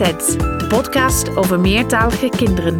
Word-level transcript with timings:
De 0.00 0.66
podcast 0.68 1.36
over 1.36 1.60
meertalige 1.60 2.28
kinderen. 2.28 2.78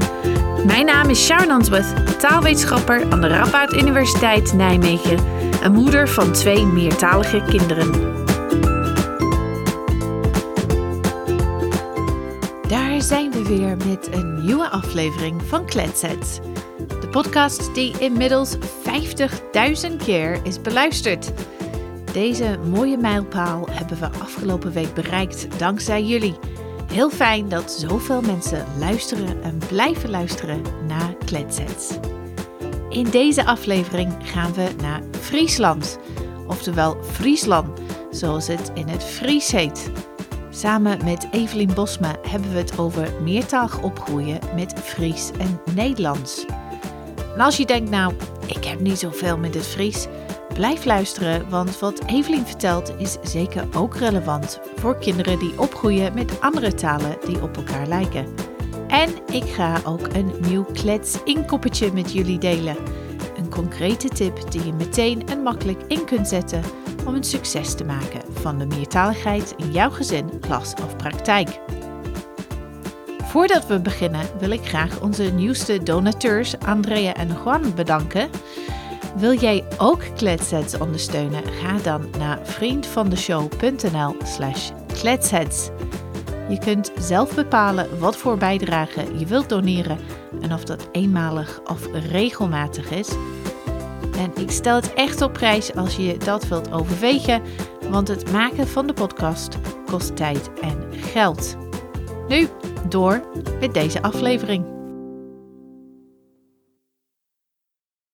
Mijn 0.66 0.86
naam 0.86 1.08
is 1.08 1.24
Sharon 1.24 1.50
Answorth, 1.50 2.20
taalwetenschapper 2.20 3.10
aan 3.10 3.20
de 3.20 3.26
Radboud 3.26 3.72
Universiteit 3.72 4.52
Nijmegen 4.52 5.18
en 5.62 5.72
moeder 5.72 6.08
van 6.08 6.32
twee 6.32 6.66
meertalige 6.66 7.42
kinderen. 7.48 7.90
Daar 12.68 13.02
zijn 13.02 13.30
we 13.30 13.42
weer 13.42 13.76
met 13.86 14.08
een 14.12 14.44
nieuwe 14.44 14.68
aflevering 14.68 15.42
van 15.42 15.66
Kletsets. 15.66 16.38
De 17.00 17.08
podcast 17.10 17.74
die 17.74 17.98
inmiddels 17.98 18.56
50.000 18.56 19.96
keer 20.04 20.40
is 20.42 20.60
beluisterd. 20.60 21.32
Deze 22.12 22.58
mooie 22.70 22.96
mijlpaal 22.96 23.68
hebben 23.70 23.98
we 23.98 24.06
afgelopen 24.06 24.72
week 24.72 24.94
bereikt 24.94 25.58
dankzij 25.58 26.04
jullie. 26.04 26.49
Heel 26.90 27.10
fijn 27.10 27.48
dat 27.48 27.72
zoveel 27.72 28.20
mensen 28.20 28.66
luisteren 28.78 29.42
en 29.42 29.58
blijven 29.68 30.10
luisteren 30.10 30.62
naar 30.86 31.14
Kletsets. 31.24 31.98
In 32.88 33.10
deze 33.10 33.44
aflevering 33.44 34.16
gaan 34.22 34.52
we 34.52 34.68
naar 34.82 35.02
Friesland, 35.20 35.98
oftewel 36.46 37.02
Friesland, 37.02 37.80
zoals 38.10 38.46
het 38.46 38.70
in 38.74 38.88
het 38.88 39.04
Fries 39.04 39.50
heet. 39.50 39.90
Samen 40.50 41.04
met 41.04 41.28
Evelien 41.30 41.74
Bosma 41.74 42.16
hebben 42.28 42.52
we 42.52 42.58
het 42.58 42.78
over 42.78 43.22
meertalig 43.22 43.82
opgroeien 43.82 44.38
met 44.54 44.74
Fries 44.82 45.30
en 45.38 45.60
Nederlands. 45.74 46.44
En 47.34 47.40
als 47.40 47.56
je 47.56 47.66
denkt, 47.66 47.90
nou, 47.90 48.14
ik 48.46 48.64
heb 48.64 48.80
niet 48.80 48.98
zoveel 48.98 49.38
met 49.38 49.54
het 49.54 49.66
Fries, 49.66 50.06
Blijf 50.54 50.84
luisteren, 50.84 51.48
want 51.48 51.78
wat 51.78 52.04
Evelien 52.06 52.46
vertelt 52.46 52.92
is 52.98 53.16
zeker 53.22 53.68
ook 53.76 53.96
relevant 53.96 54.60
voor 54.76 54.98
kinderen 54.98 55.38
die 55.38 55.58
opgroeien 55.60 56.14
met 56.14 56.40
andere 56.40 56.74
talen 56.74 57.16
die 57.24 57.42
op 57.42 57.56
elkaar 57.56 57.86
lijken. 57.86 58.26
En 58.88 59.10
ik 59.32 59.44
ga 59.44 59.80
ook 59.84 60.06
een 60.12 60.32
nieuw 60.40 60.64
klets-inkoppertje 60.64 61.92
met 61.92 62.12
jullie 62.12 62.38
delen. 62.38 62.76
Een 63.36 63.50
concrete 63.50 64.08
tip 64.08 64.50
die 64.50 64.64
je 64.64 64.72
meteen 64.72 65.28
en 65.28 65.42
makkelijk 65.42 65.82
in 65.86 66.04
kunt 66.04 66.28
zetten 66.28 66.62
om 67.06 67.14
een 67.14 67.24
succes 67.24 67.74
te 67.74 67.84
maken 67.84 68.20
van 68.32 68.58
de 68.58 68.66
meertaligheid 68.66 69.54
in 69.56 69.72
jouw 69.72 69.90
gezin, 69.90 70.40
klas 70.40 70.74
of 70.84 70.96
praktijk. 70.96 71.60
Voordat 73.30 73.66
we 73.66 73.80
beginnen 73.80 74.26
wil 74.38 74.50
ik 74.50 74.66
graag 74.66 75.00
onze 75.00 75.22
nieuwste 75.22 75.82
donateurs 75.82 76.58
Andrea 76.58 77.14
en 77.14 77.28
Juan 77.44 77.74
bedanken. 77.74 78.30
Wil 79.16 79.34
jij 79.34 79.64
ook 79.78 80.02
Kletsheads 80.16 80.78
ondersteunen? 80.78 81.42
Ga 81.44 81.78
dan 81.78 82.10
naar 82.18 82.38
vriendvandeshow.nl 82.42 84.16
slash 84.24 84.70
kletsheads. 84.86 85.68
Je 86.48 86.58
kunt 86.58 86.92
zelf 86.98 87.34
bepalen 87.34 87.98
wat 87.98 88.16
voor 88.16 88.36
bijdrage 88.36 89.18
je 89.18 89.26
wilt 89.26 89.48
doneren 89.48 89.98
en 90.40 90.52
of 90.52 90.64
dat 90.64 90.88
eenmalig 90.92 91.60
of 91.64 91.86
regelmatig 91.92 92.90
is. 92.90 93.08
En 94.16 94.42
ik 94.42 94.50
stel 94.50 94.76
het 94.76 94.94
echt 94.94 95.22
op 95.22 95.32
prijs 95.32 95.74
als 95.74 95.96
je 95.96 96.16
dat 96.16 96.48
wilt 96.48 96.72
overwegen, 96.72 97.42
want 97.90 98.08
het 98.08 98.32
maken 98.32 98.68
van 98.68 98.86
de 98.86 98.92
podcast 98.92 99.58
kost 99.86 100.16
tijd 100.16 100.50
en 100.60 100.84
geld. 100.92 101.56
Nu 102.28 102.48
door 102.88 103.22
met 103.60 103.74
deze 103.74 104.02
aflevering. 104.02 104.79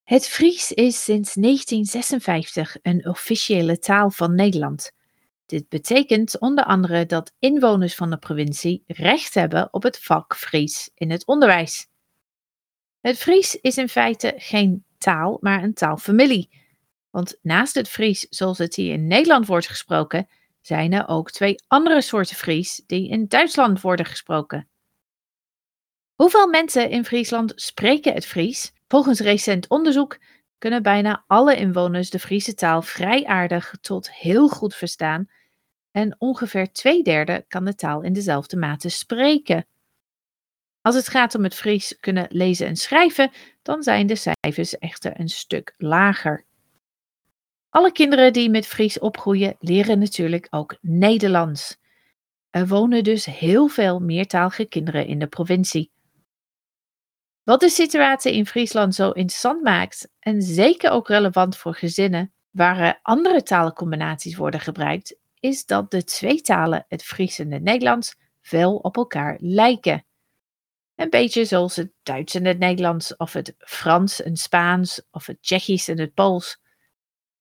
Het 0.07 0.29
Fries 0.29 0.73
is 0.73 1.05
sinds 1.05 1.35
1956 1.35 2.77
een 2.83 3.09
officiële 3.09 3.79
taal 3.79 4.11
van 4.11 4.35
Nederland. 4.35 4.93
Dit 5.47 5.69
betekent 5.69 6.39
onder 6.39 6.65
andere 6.65 7.07
dat 7.07 7.33
inwoners 7.39 7.95
van 7.95 8.11
de 8.11 8.19
provincie 8.19 8.83
recht 8.87 9.35
hebben 9.35 9.69
op 9.73 9.83
het 9.83 9.99
vak 9.99 10.37
Fries 10.37 10.91
in 10.95 11.11
het 11.11 11.27
onderwijs. 11.27 11.89
Het 13.01 13.19
Fries 13.19 13.55
is 13.55 13.77
in 13.77 13.89
feite 13.89 14.35
geen 14.37 14.85
taal, 14.99 15.39
maar 15.41 15.63
een 15.63 15.75
taalfamilie. 15.75 16.51
Want 17.11 17.39
naast 17.43 17.75
het 17.75 17.89
Fries 17.89 18.27
zoals 18.31 18.59
het 18.59 18.75
hier 18.75 18.93
in 18.93 19.07
Nederland 19.07 19.47
wordt 19.47 19.67
gesproken, 19.67 20.29
zijn 20.61 20.93
er 20.93 21.09
ook 21.09 21.31
twee 21.31 21.63
andere 21.67 22.01
soorten 22.01 22.37
Fries 22.37 22.83
die 22.87 23.09
in 23.09 23.27
Duitsland 23.29 23.81
worden 23.81 24.07
gesproken. 24.07 24.69
Hoeveel 26.15 26.49
mensen 26.49 26.91
in 26.91 27.05
Friesland 27.05 27.53
spreken 27.57 28.13
het 28.13 28.27
Fries? 28.27 28.75
Volgens 28.89 29.21
recent 29.21 29.69
onderzoek 29.69 30.19
kunnen 30.59 30.83
bijna 30.83 31.25
alle 31.27 31.57
inwoners 31.57 32.11
de 32.11 32.19
Friese 32.19 32.55
taal 32.55 32.83
vrij 32.83 33.25
aardig 33.25 33.75
tot 33.81 34.13
heel 34.13 34.49
goed 34.49 34.75
verstaan 34.75 35.31
en 35.91 36.17
ongeveer 36.19 36.73
twee 36.73 37.03
derde 37.03 37.45
kan 37.49 37.65
de 37.65 37.75
taal 37.75 38.03
in 38.03 38.13
dezelfde 38.13 38.57
mate 38.57 38.89
spreken. 38.89 39.67
Als 40.81 40.95
het 40.95 41.09
gaat 41.09 41.35
om 41.35 41.43
het 41.43 41.55
Fries 41.55 41.97
kunnen 42.01 42.27
lezen 42.29 42.67
en 42.67 42.77
schrijven, 42.77 43.31
dan 43.63 43.83
zijn 43.83 44.07
de 44.07 44.17
cijfers 44.17 44.79
echter 44.79 45.21
een 45.21 45.29
stuk 45.29 45.75
lager. 45.77 46.45
Alle 47.69 47.93
kinderen 47.93 48.33
die 48.33 48.51
met 48.51 48.67
Fries 48.67 48.99
opgroeien 48.99 49.57
leren 49.59 49.99
natuurlijk 49.99 50.47
ook 50.51 50.77
Nederlands. 50.81 51.77
Er 52.51 52.69
wonen 52.69 53.05
dus 53.05 53.25
heel 53.25 53.69
veel 53.69 54.01
meertalige 54.01 54.65
kinderen 54.65 55.07
in 55.07 55.19
de 55.19 55.27
provincie. 55.27 55.91
Wat 57.47 57.61
de 57.61 57.69
situatie 57.69 58.33
in 58.33 58.47
Friesland 58.47 58.95
zo 58.95 59.11
interessant 59.11 59.63
maakt 59.63 60.09
en 60.19 60.43
zeker 60.43 60.91
ook 60.91 61.09
relevant 61.09 61.57
voor 61.57 61.75
gezinnen 61.75 62.33
waar 62.51 62.99
andere 63.03 63.43
talencombinaties 63.43 64.37
worden 64.37 64.61
gebruikt, 64.61 65.17
is 65.41 65.67
dat 65.67 65.91
de 65.91 66.05
twee 66.05 66.41
talen, 66.41 66.85
het 66.89 67.03
Fries 67.03 67.39
en 67.39 67.53
het 67.53 67.63
Nederlands, 67.63 68.17
veel 68.41 68.77
op 68.77 68.97
elkaar 68.97 69.37
lijken. 69.41 70.05
Een 70.95 71.11
beetje 71.11 71.45
zoals 71.45 71.77
het 71.77 71.91
Duits 72.03 72.35
en 72.35 72.45
het 72.45 72.59
Nederlands, 72.59 73.17
of 73.17 73.33
het 73.33 73.55
Frans 73.59 74.23
en 74.23 74.37
Spaans, 74.37 75.03
of 75.11 75.27
het 75.27 75.43
Tsjechisch 75.43 75.89
en 75.89 75.99
het 75.99 76.15
Pools. 76.15 76.61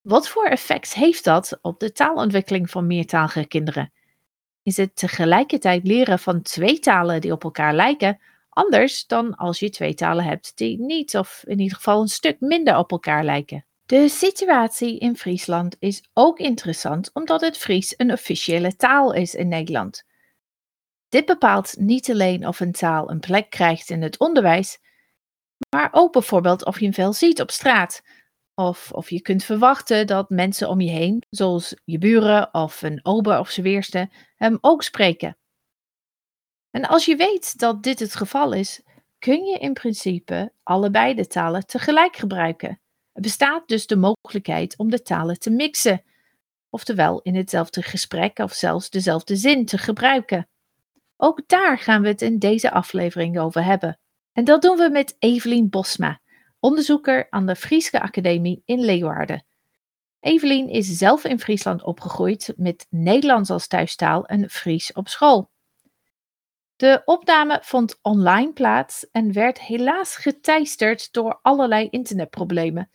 Wat 0.02 0.30
voor 0.30 0.46
effect 0.46 0.94
heeft 0.94 1.24
dat 1.24 1.60
op 1.62 1.80
de 1.80 1.92
taalontwikkeling 1.92 2.70
van 2.70 2.88
meertalige 2.88 3.46
kinderen? 3.46 3.92
Is 4.64 4.78
het 4.78 4.96
tegelijkertijd 4.96 5.88
leren 5.88 6.20
van 6.20 6.42
twee 6.42 6.80
talen 6.80 7.22
die 7.22 7.32
op 7.32 7.44
elkaar 7.44 7.74
lijken, 7.74 8.20
Anders 8.56 9.08
dan 9.08 9.36
als 9.36 9.60
je 9.60 9.70
twee 9.70 9.94
talen 9.94 10.24
hebt 10.24 10.58
die 10.58 10.80
niet 10.80 11.18
of 11.18 11.44
in 11.48 11.60
ieder 11.60 11.78
geval 11.78 12.02
een 12.02 12.08
stuk 12.08 12.40
minder 12.40 12.78
op 12.78 12.92
elkaar 12.92 13.24
lijken. 13.24 13.66
De 13.86 14.10
situatie 14.10 15.00
in 15.00 15.18
Friesland 15.18 15.76
is 15.80 16.04
ook 16.14 16.40
interessant 16.40 17.10
omdat 17.14 17.42
het 17.42 17.58
Fries 17.58 17.94
een 17.98 18.12
officiële 18.12 18.76
taal 18.76 19.14
is 19.14 19.36
in 19.36 19.48
Nederland. 19.48 20.04
Dit 21.10 21.26
bepaalt 21.26 21.76
niet 21.78 22.10
alleen 22.10 22.48
of 22.48 22.60
een 22.60 22.72
taal 22.72 23.10
een 23.10 23.20
plek 23.20 23.50
krijgt 23.50 23.90
in 23.90 24.02
het 24.02 24.20
onderwijs, 24.20 24.80
maar 25.76 25.90
ook 25.92 26.12
bijvoorbeeld 26.12 26.66
of 26.66 26.80
je 26.80 26.86
hem 26.86 26.94
veel 26.94 27.14
ziet 27.14 27.42
op 27.42 27.52
straat. 27.52 28.02
Of 28.54 28.92
of 28.92 29.10
je 29.10 29.22
kunt 29.22 29.44
verwachten 29.44 30.08
dat 30.08 30.30
mensen 30.30 30.70
om 30.70 30.82
je 30.82 30.92
heen, 30.92 31.24
zoals 31.30 31.76
je 31.84 31.98
buren 31.98 32.54
of 32.54 32.82
een 32.82 33.00
ober 33.04 33.40
of 33.40 33.56
weerste, 33.56 34.12
hem 34.36 34.58
ook 34.62 34.84
spreken. 34.84 35.38
En 36.76 36.86
als 36.86 37.06
je 37.06 37.16
weet 37.16 37.60
dat 37.60 37.84
dit 37.84 38.00
het 38.00 38.16
geval 38.16 38.54
is, 38.54 38.82
kun 39.20 39.44
je 39.44 39.58
in 39.58 39.74
principe 39.74 40.52
allebei 40.64 41.14
de 41.14 41.28
talen 41.28 41.66
tegelijk 41.66 42.16
gebruiken. 42.16 42.80
Er 43.14 43.22
bestaat 43.22 43.68
dus 43.68 43.88
de 43.88 43.96
mogelijkheid 43.96 44.78
om 44.78 44.90
de 44.90 45.02
talen 45.02 45.40
te 45.40 45.50
mixen, 45.50 46.04
oftewel 46.70 47.22
in 47.22 47.36
hetzelfde 47.36 47.82
gesprek 47.82 48.38
of 48.38 48.54
zelfs 48.54 48.90
dezelfde 48.90 49.36
zin 49.36 49.66
te 49.66 49.78
gebruiken. 49.78 50.48
Ook 51.18 51.48
daar 51.48 51.78
gaan 51.78 52.02
we 52.02 52.08
het 52.08 52.22
in 52.22 52.40
deze 52.40 52.72
aflevering 52.72 53.40
over 53.40 53.64
hebben. 53.64 54.00
En 54.34 54.44
dat 54.44 54.62
doen 54.62 54.78
we 54.78 54.90
met 54.90 55.16
Evelien 55.20 55.70
Bosma, 55.70 56.20
onderzoeker 56.60 57.28
aan 57.30 57.46
de 57.46 57.56
Frieske 57.56 58.02
Academie 58.02 58.62
in 58.66 58.80
Leeuwarden. 58.80 59.46
Evelien 60.20 60.70
is 60.70 60.98
zelf 60.98 61.24
in 61.24 61.40
Friesland 61.40 61.84
opgegroeid 61.84 62.54
met 62.56 62.88
Nederlands 62.90 63.50
als 63.50 63.68
thuistaal 63.68 64.26
en 64.26 64.50
Fries 64.50 64.94
op 64.94 65.08
school. 65.08 65.54
De 66.76 67.02
opname 67.06 67.60
vond 67.62 68.00
online 68.02 68.54
plaats 68.54 69.10
en 69.12 69.34
werd 69.34 69.62
helaas 69.62 70.16
geteisterd 70.16 71.14
door 71.14 71.40
allerlei 71.42 71.88
internetproblemen. 71.90 72.90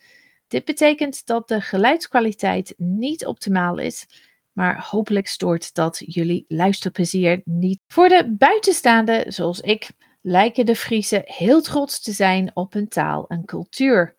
Dit 0.47 0.65
betekent 0.65 1.25
dat 1.25 1.47
de 1.47 1.61
geluidskwaliteit 1.61 2.73
niet 2.77 3.25
optimaal 3.25 3.77
is, 3.77 4.05
maar 4.51 4.87
hopelijk 4.89 5.27
stoort 5.27 5.73
dat 5.73 6.01
jullie 6.05 6.45
luisterplezier 6.47 7.41
niet. 7.45 7.79
Voor 7.87 8.09
de 8.09 8.35
buitenstaanden, 8.37 9.33
zoals 9.33 9.59
ik, 9.59 9.89
lijken 10.21 10.65
de 10.65 10.75
Friese 10.75 11.21
heel 11.25 11.61
trots 11.61 12.01
te 12.01 12.11
zijn 12.11 12.51
op 12.53 12.73
hun 12.73 12.87
taal 12.87 13.27
en 13.27 13.45
cultuur. 13.45 14.17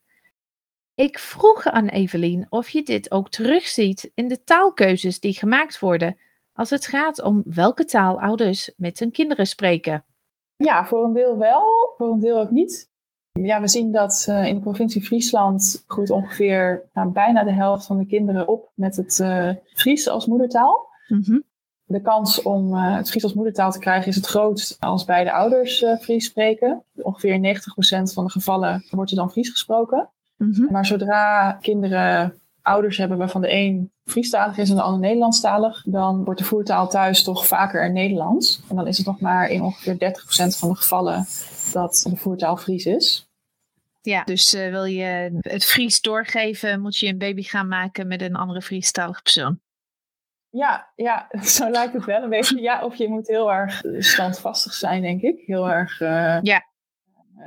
Ik 0.95 1.19
vroeg 1.19 1.67
aan 1.67 1.89
Evelien 1.89 2.47
of 2.49 2.69
je 2.69 2.83
dit 2.83 3.11
ook 3.11 3.31
terugziet 3.31 4.11
in 4.15 4.29
de 4.29 4.43
taalkeuzes 4.45 5.21
die 5.21 5.35
gemaakt 5.35 5.79
worden 5.79 6.17
als 6.53 6.71
het 6.71 6.87
gaat 6.87 7.23
om 7.23 7.43
welke 7.45 7.85
taal 7.85 8.21
ouders 8.21 8.73
met 8.77 8.99
hun 8.99 9.11
kinderen 9.11 9.47
spreken? 9.47 10.05
Ja, 10.57 10.87
voor 10.87 11.05
een 11.05 11.13
deel 11.13 11.39
wel, 11.39 11.95
voor 11.97 12.13
een 12.13 12.21
deel 12.21 12.41
ook 12.41 12.51
niet. 12.51 12.91
Ja, 13.33 13.61
we 13.61 13.69
zien 13.69 13.93
dat 13.93 14.27
uh, 14.29 14.47
in 14.47 14.55
de 14.55 14.61
provincie 14.61 15.03
Friesland 15.03 15.85
groeit 15.87 16.11
ongeveer 16.11 16.89
nou, 16.93 17.09
bijna 17.09 17.45
de 17.45 17.53
helft 17.53 17.87
van 17.87 17.99
de 17.99 18.07
kinderen 18.07 18.49
op 18.49 18.71
met 18.75 18.97
het 18.97 19.19
uh, 19.19 19.51
Fries 19.75 20.09
als 20.09 20.27
moedertaal. 20.27 20.89
Mm 21.09 21.51
de 21.85 22.01
kans 22.01 22.43
om 22.43 22.75
uh, 22.75 22.97
het 22.97 23.11
Fries 23.11 23.23
als 23.23 23.35
moedertaal 23.35 23.71
te 23.71 23.79
krijgen 23.79 24.09
is 24.09 24.17
het 24.17 24.27
grootst 24.27 24.81
als 24.81 25.05
beide 25.05 25.33
ouders 25.33 25.85
Fries 26.01 26.25
spreken. 26.25 26.85
Ongeveer 26.95 27.57
90% 28.11 28.13
van 28.13 28.25
de 28.25 28.31
gevallen 28.31 28.85
wordt 28.91 29.11
er 29.11 29.17
dan 29.17 29.31
Fries 29.31 29.51
gesproken. 29.51 30.11
Mhm. 30.37 30.73
Maar 30.73 30.87
zodra 30.87 31.53
kinderen 31.53 32.42
ouders 32.63 32.97
hebben 32.97 33.19
waarvan 33.19 33.41
de 33.41 33.53
een 33.53 33.93
Friestalig 34.05 34.59
is 34.59 34.71
en 34.71 34.77
de 34.77 34.83
ander 34.83 35.01
Nederlandstalig, 35.01 35.83
dan 35.85 36.25
wordt 36.25 36.41
de 36.41 36.47
voertaal 36.47 36.89
thuis 36.89 37.23
toch 37.23 37.47
vaker 37.47 37.93
Nederlands. 37.93 38.63
En 38.69 38.77
dan 38.77 38.87
is 38.87 38.97
het 38.97 39.07
nog 39.07 39.21
maar 39.21 39.49
in 39.49 39.63
ongeveer 39.63 39.95
30% 39.95 40.59
van 40.59 40.69
de 40.69 40.75
gevallen 40.75 41.27
dat 41.73 42.07
de 42.09 42.17
voertaal 42.17 42.57
Fries 42.57 42.87
is. 42.87 43.27
Ja, 44.03 44.25
dus 44.25 44.55
uh, 44.55 44.71
wil 44.71 44.85
je 44.85 45.39
het 45.41 45.65
Fries 45.65 46.01
doorgeven, 46.01 46.81
moet 46.81 46.99
je 46.99 47.07
een 47.07 47.19
baby 47.19 47.43
gaan 47.43 47.69
maken 47.69 48.07
met 48.07 48.23
een 48.23 48.35
andere 48.35 48.63
Friestalige 48.63 49.23
persoon. 49.23 49.61
Ja, 50.51 50.93
ja, 50.97 51.29
zo 51.43 51.71
lijkt 51.71 51.93
het 51.93 52.05
wel 52.05 52.23
een 52.23 52.31
beetje. 52.31 52.61
Ja, 52.61 52.85
of 52.85 52.95
je 52.95 53.09
moet 53.09 53.29
heel 53.29 53.53
erg 53.53 53.83
standvastig 53.99 54.73
zijn, 54.73 55.03
denk 55.03 55.23
ik. 55.23 55.43
Heel 55.47 55.71
erg 55.71 56.01
uh, 56.01 56.39
ja. 56.43 56.65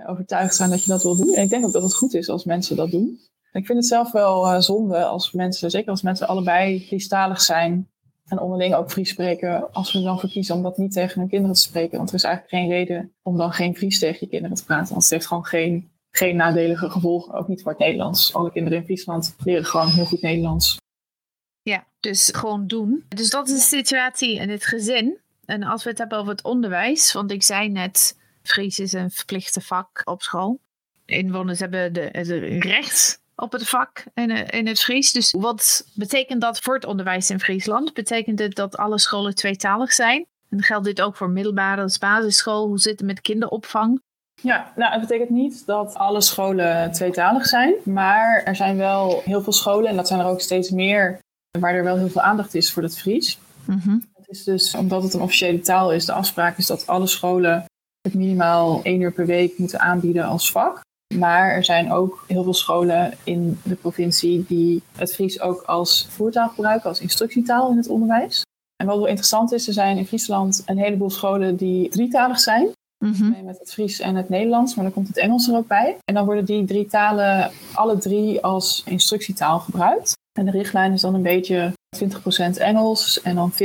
overtuigd 0.08 0.56
zijn 0.56 0.70
dat 0.70 0.84
je 0.84 0.92
dat 0.92 1.04
wil 1.04 1.16
doen. 1.16 1.34
En 1.34 1.44
ik 1.44 1.50
denk 1.50 1.66
ook 1.66 1.74
dat 1.74 1.84
het 1.84 1.96
goed 1.96 2.14
is 2.14 2.30
als 2.30 2.44
mensen 2.44 2.76
dat 2.76 2.92
doen. 2.92 3.20
Ik 3.56 3.66
vind 3.66 3.78
het 3.78 3.88
zelf 3.88 4.12
wel 4.12 4.46
uh, 4.46 4.60
zonde 4.60 5.06
als 5.06 5.32
mensen, 5.32 5.70
zeker 5.70 5.90
als 5.90 6.02
mensen 6.02 6.28
allebei 6.28 6.86
Friestalig 6.86 7.42
zijn 7.42 7.90
en 8.26 8.40
onderling 8.40 8.76
ook 8.76 8.92
Fries 8.92 9.10
spreken, 9.10 9.74
als 9.74 9.94
we 9.94 10.02
dan 10.02 10.20
verkiezen 10.20 10.56
om 10.56 10.64
dat 10.64 10.78
niet 10.78 10.92
tegen 10.92 11.20
hun 11.20 11.30
kinderen 11.30 11.56
te 11.56 11.62
spreken. 11.62 11.98
Want 11.98 12.10
er 12.10 12.16
is 12.16 12.24
eigenlijk 12.24 12.56
geen 12.56 12.70
reden 12.70 13.14
om 13.22 13.38
dan 13.38 13.52
geen 13.52 13.76
Fries 13.76 14.00
tegen 14.00 14.18
je 14.20 14.28
kinderen 14.28 14.58
te 14.58 14.66
praten. 14.66 14.90
Want 14.90 15.02
het 15.02 15.12
heeft 15.12 15.28
gewoon 15.28 15.46
geen, 15.46 15.92
geen 16.12 16.36
nadelige 16.36 16.90
gevolgen, 16.90 17.34
ook 17.34 17.48
niet 17.48 17.62
voor 17.62 17.72
het 17.72 17.80
Nederlands. 17.80 18.34
Alle 18.34 18.52
kinderen 18.52 18.80
in 18.80 18.86
Friesland 18.86 19.36
leren 19.44 19.66
gewoon 19.66 19.90
heel 19.90 20.06
goed 20.06 20.22
Nederlands. 20.22 20.78
Ja, 21.62 21.86
dus 22.00 22.32
gewoon 22.34 22.68
doen. 22.68 23.06
Dus 23.08 23.30
dat 23.30 23.48
is 23.48 23.54
de 23.54 23.76
situatie 23.78 24.36
in 24.36 24.50
het 24.50 24.66
gezin. 24.66 25.18
En 25.46 25.64
als 25.64 25.84
we 25.84 25.90
het 25.90 26.00
hebben 26.00 26.18
over 26.18 26.32
het 26.32 26.44
onderwijs, 26.44 27.14
want 27.14 27.32
ik 27.32 27.44
zei 27.44 27.70
net, 27.70 28.18
Fries 28.44 28.80
is 28.80 28.94
een 28.94 29.12
verplichte 29.12 29.62
vak 29.62 30.02
op 30.04 30.22
school. 30.22 30.60
Inwoners 31.06 31.60
hebben 31.60 31.94
de, 31.94 32.10
de 32.12 32.60
recht 32.60 33.24
op 33.36 33.52
het 33.52 33.70
vak 33.70 34.04
in, 34.14 34.30
in 34.50 34.68
het 34.68 34.80
Fries. 34.80 35.12
Dus 35.12 35.32
wat 35.38 35.88
betekent 35.94 36.42
dat 36.42 36.60
voor 36.60 36.76
het 36.76 36.86
onderwijs 36.86 37.30
in 37.30 37.40
Friesland? 37.40 37.94
Betekent 37.94 38.40
het 38.40 38.56
dat 38.56 38.78
alle 38.78 39.00
scholen 39.00 39.36
tweetalig 39.36 39.94
zijn? 39.94 40.26
En 40.50 40.64
geldt 40.64 40.86
dit 40.86 41.02
ook 41.02 41.16
voor 41.16 41.30
middelbare 41.30 41.82
als 41.82 41.98
basisschool? 41.98 42.68
Hoe 42.68 42.80
zit 42.80 43.00
het 43.00 43.08
met 43.08 43.22
kinderopvang? 43.22 44.02
Ja, 44.42 44.72
nou, 44.76 44.92
het 44.92 45.02
betekent 45.02 45.30
niet 45.30 45.66
dat 45.66 45.94
alle 45.94 46.22
scholen 46.22 46.92
tweetalig 46.92 47.46
zijn. 47.46 47.74
Maar 47.84 48.44
er 48.44 48.56
zijn 48.56 48.78
wel 48.78 49.22
heel 49.26 49.42
veel 49.42 49.54
scholen, 49.54 49.90
en 49.90 49.96
dat 49.96 50.08
zijn 50.08 50.20
er 50.20 50.26
ook 50.26 50.42
steeds 50.42 50.70
meer, 50.70 51.20
waar 51.60 51.74
er 51.74 51.84
wel 51.84 51.98
heel 51.98 52.10
veel 52.10 52.22
aandacht 52.22 52.54
is 52.54 52.74
voor 52.74 52.84
het 52.84 52.98
Fries. 52.98 53.40
Mm 53.66 53.80
-hmm. 53.84 54.04
Het 54.14 54.28
is 54.30 54.44
dus, 54.44 54.76
omdat 54.76 55.04
het 55.04 55.14
een 55.14 55.22
officiële 55.22 55.60
taal 55.60 55.94
is, 55.94 56.06
de 56.06 56.14
afspraak 56.14 56.58
is 56.58 56.68
dat 56.68 56.88
alle 56.88 57.08
scholen 57.08 57.66
het 58.02 58.14
minimaal 58.14 58.80
één 58.84 59.02
uur 59.02 59.12
per 59.12 59.26
week 59.26 59.58
moeten 59.58 59.80
aanbieden 59.80 60.26
als 60.26 60.52
vak. 60.52 60.84
Maar 61.14 61.52
er 61.52 61.64
zijn 61.64 61.92
ook 61.92 62.24
heel 62.28 62.44
veel 62.44 62.54
scholen 62.54 63.14
in 63.24 63.60
de 63.64 63.76
provincie 63.76 64.46
die 64.48 64.82
het 64.98 65.14
Fries 65.14 65.42
ook 65.42 65.62
als 65.62 66.08
voertaal 66.10 66.50
gebruiken, 66.50 66.90
als 66.90 67.00
instructietaal 67.02 67.72
in 67.72 67.78
het 67.78 67.88
onderwijs. 67.88 68.44
En 68.76 68.86
wat 68.86 68.98
wel 68.98 69.06
interessant 69.06 69.52
is, 69.52 69.68
er 69.68 69.74
zijn 69.74 69.98
in 69.98 70.08
Friesland 70.08 70.64
een 70.66 70.78
heleboel 70.78 71.10
scholen 71.10 71.56
die 71.56 71.90
drietalig 71.90 72.40
zijn. 72.40 72.70
Mm 73.06 73.14
-hmm. 73.14 73.46
Met 73.46 73.60
het 73.60 73.72
Fries 73.74 74.00
en 74.00 74.16
het 74.16 74.30
Nederlands, 74.30 74.76
maar 74.76 74.84
dan 74.84 74.94
komt 74.94 75.08
het 75.08 75.18
Engels 75.18 75.48
er 75.48 75.56
ook 75.56 75.68
bij. 75.68 75.98
En 76.06 76.14
dan 76.14 76.26
worden 76.26 76.46
die 76.46 76.66
drie 76.66 76.86
talen 76.86 77.52
alle 77.74 77.98
drie 77.98 78.42
als 78.42 78.84
instructietaal 78.86 79.60
gebruikt. 79.60 80.14
En 80.40 80.46
de 80.46 80.52
richtlijn 80.52 80.94
is 80.94 81.02
dan 81.02 81.14
een 81.14 81.22
beetje 81.22 81.74
20% 82.04 82.58
Engels 82.58 83.22
en 83.22 83.36
dan 83.36 83.54
40% 83.54 83.56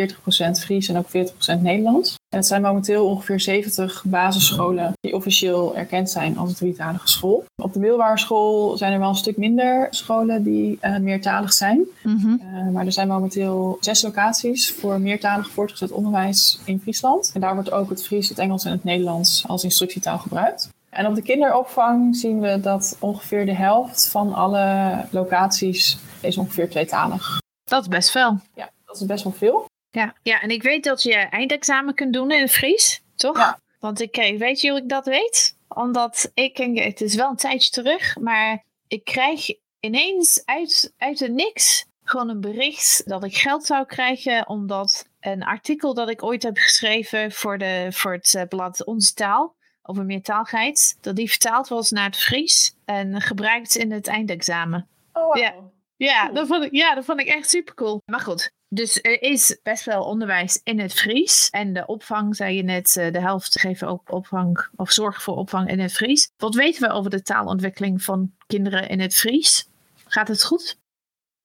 Fries 0.60 0.88
en 0.88 0.96
ook 0.96 1.08
40% 1.08 1.60
Nederlands. 1.60 2.18
En 2.28 2.38
het 2.38 2.46
zijn 2.46 2.62
momenteel 2.62 3.06
ongeveer 3.06 3.40
70 3.40 4.04
basisscholen 4.06 4.92
die 5.00 5.14
officieel 5.14 5.76
erkend 5.76 6.10
zijn 6.10 6.38
als 6.38 6.48
een 6.48 6.54
drietalige 6.54 7.08
school. 7.08 7.44
Op 7.62 7.72
de 7.72 7.78
middelbare 7.78 8.18
school 8.18 8.76
zijn 8.76 8.92
er 8.92 8.98
wel 8.98 9.08
een 9.08 9.14
stuk 9.14 9.36
minder 9.36 9.86
scholen 9.90 10.42
die 10.42 10.78
uh, 10.82 10.96
meertalig 10.96 11.52
zijn. 11.52 11.84
Mm 12.02 12.18
-hmm. 12.18 12.40
uh, 12.42 12.72
maar 12.72 12.86
er 12.86 12.92
zijn 12.92 13.08
momenteel 13.08 13.76
zes 13.80 14.02
locaties 14.02 14.72
voor 14.72 15.00
meertalig 15.00 15.50
voortgezet 15.50 15.90
onderwijs 15.90 16.60
in 16.64 16.80
Friesland. 16.80 17.30
En 17.34 17.40
daar 17.40 17.54
wordt 17.54 17.72
ook 17.72 17.90
het 17.90 18.06
Fries, 18.06 18.28
het 18.28 18.38
Engels 18.38 18.64
en 18.64 18.72
het 18.72 18.84
Nederlands 18.84 19.44
als 19.46 19.64
instructietaal 19.64 20.18
gebruikt. 20.18 20.68
En 20.90 21.06
op 21.06 21.14
de 21.14 21.22
kinderopvang 21.22 22.16
zien 22.16 22.40
we 22.40 22.60
dat 22.60 22.96
ongeveer 23.00 23.46
de 23.46 23.54
helft 23.54 24.08
van 24.08 24.34
alle 24.34 24.94
locaties 25.10 25.98
is 26.20 26.36
ongeveer 26.36 26.70
tweetalig. 26.70 27.40
Dat 27.70 27.82
is 27.82 27.88
best 27.88 28.10
veel. 28.10 28.40
Ja, 28.54 28.70
dat 28.84 28.96
is 28.96 29.06
best 29.06 29.24
wel 29.24 29.32
veel. 29.32 29.68
Ja, 29.90 30.14
ja 30.22 30.40
en 30.40 30.50
ik 30.50 30.62
weet 30.62 30.84
dat 30.84 31.02
je 31.02 31.14
eindexamen 31.14 31.94
kunt 31.94 32.12
doen 32.12 32.30
in 32.30 32.40
het 32.40 32.50
Fries, 32.50 33.02
toch? 33.14 33.36
Ja. 33.36 33.60
Want 33.78 34.00
ik 34.00 34.34
weet 34.38 34.60
je 34.60 34.70
hoe 34.70 34.78
ik 34.78 34.88
dat 34.88 35.04
weet? 35.04 35.56
Omdat 35.68 36.30
ik, 36.34 36.56
het 36.74 37.00
is 37.00 37.14
wel 37.14 37.30
een 37.30 37.36
tijdje 37.36 37.70
terug, 37.70 38.18
maar 38.18 38.64
ik 38.88 39.04
krijg 39.04 39.46
ineens 39.80 40.42
uit, 40.44 40.92
uit 40.98 41.18
de 41.18 41.28
niks 41.28 41.84
gewoon 42.02 42.28
een 42.28 42.40
bericht 42.40 43.08
dat 43.08 43.24
ik 43.24 43.36
geld 43.36 43.64
zou 43.64 43.86
krijgen 43.86 44.48
omdat 44.48 45.08
een 45.20 45.42
artikel 45.42 45.94
dat 45.94 46.08
ik 46.08 46.22
ooit 46.22 46.42
heb 46.42 46.56
geschreven 46.56 47.32
voor, 47.32 47.58
de, 47.58 47.88
voor 47.90 48.12
het 48.12 48.46
blad 48.48 48.84
Onze 48.84 49.14
Taal 49.14 49.54
over 49.82 50.04
meertaligheid, 50.04 50.96
dat 51.00 51.16
die 51.16 51.30
vertaald 51.30 51.68
was 51.68 51.90
naar 51.90 52.04
het 52.04 52.16
Fries 52.16 52.74
en 52.84 53.20
gebruikt 53.20 53.76
in 53.76 53.92
het 53.92 54.06
eindexamen. 54.06 54.88
Oh, 55.12 55.24
wow. 55.24 55.36
Ja. 55.36 55.54
Ja, 56.04 56.30
dat 56.30 56.46
vond 56.46 56.64
ik, 56.64 56.72
ja, 56.72 56.94
dat 56.94 57.04
vond 57.04 57.20
ik 57.20 57.26
echt 57.26 57.50
super 57.50 57.74
cool. 57.74 58.02
Maar 58.04 58.20
goed, 58.20 58.50
dus 58.68 58.98
er 59.02 59.22
is 59.22 59.58
best 59.62 59.84
wel 59.84 60.04
onderwijs 60.04 60.60
in 60.64 60.78
het 60.80 60.92
Fries. 60.94 61.48
En 61.50 61.72
de 61.72 61.86
opvang, 61.86 62.36
zei 62.36 62.56
je 62.56 62.62
net, 62.62 62.92
de 62.92 63.20
helft 63.20 63.60
geven 63.60 63.88
ook 63.88 64.12
opvang 64.12 64.68
of 64.76 64.90
zorg 64.90 65.22
voor 65.22 65.36
opvang 65.36 65.68
in 65.68 65.80
het 65.80 65.92
Fries. 65.92 66.30
Wat 66.36 66.54
weten 66.54 66.88
we 66.88 66.94
over 66.94 67.10
de 67.10 67.22
taalontwikkeling 67.22 68.02
van 68.02 68.32
kinderen 68.46 68.88
in 68.88 69.00
het 69.00 69.14
Fries? 69.14 69.68
Gaat 70.06 70.28
het 70.28 70.44
goed? 70.44 70.78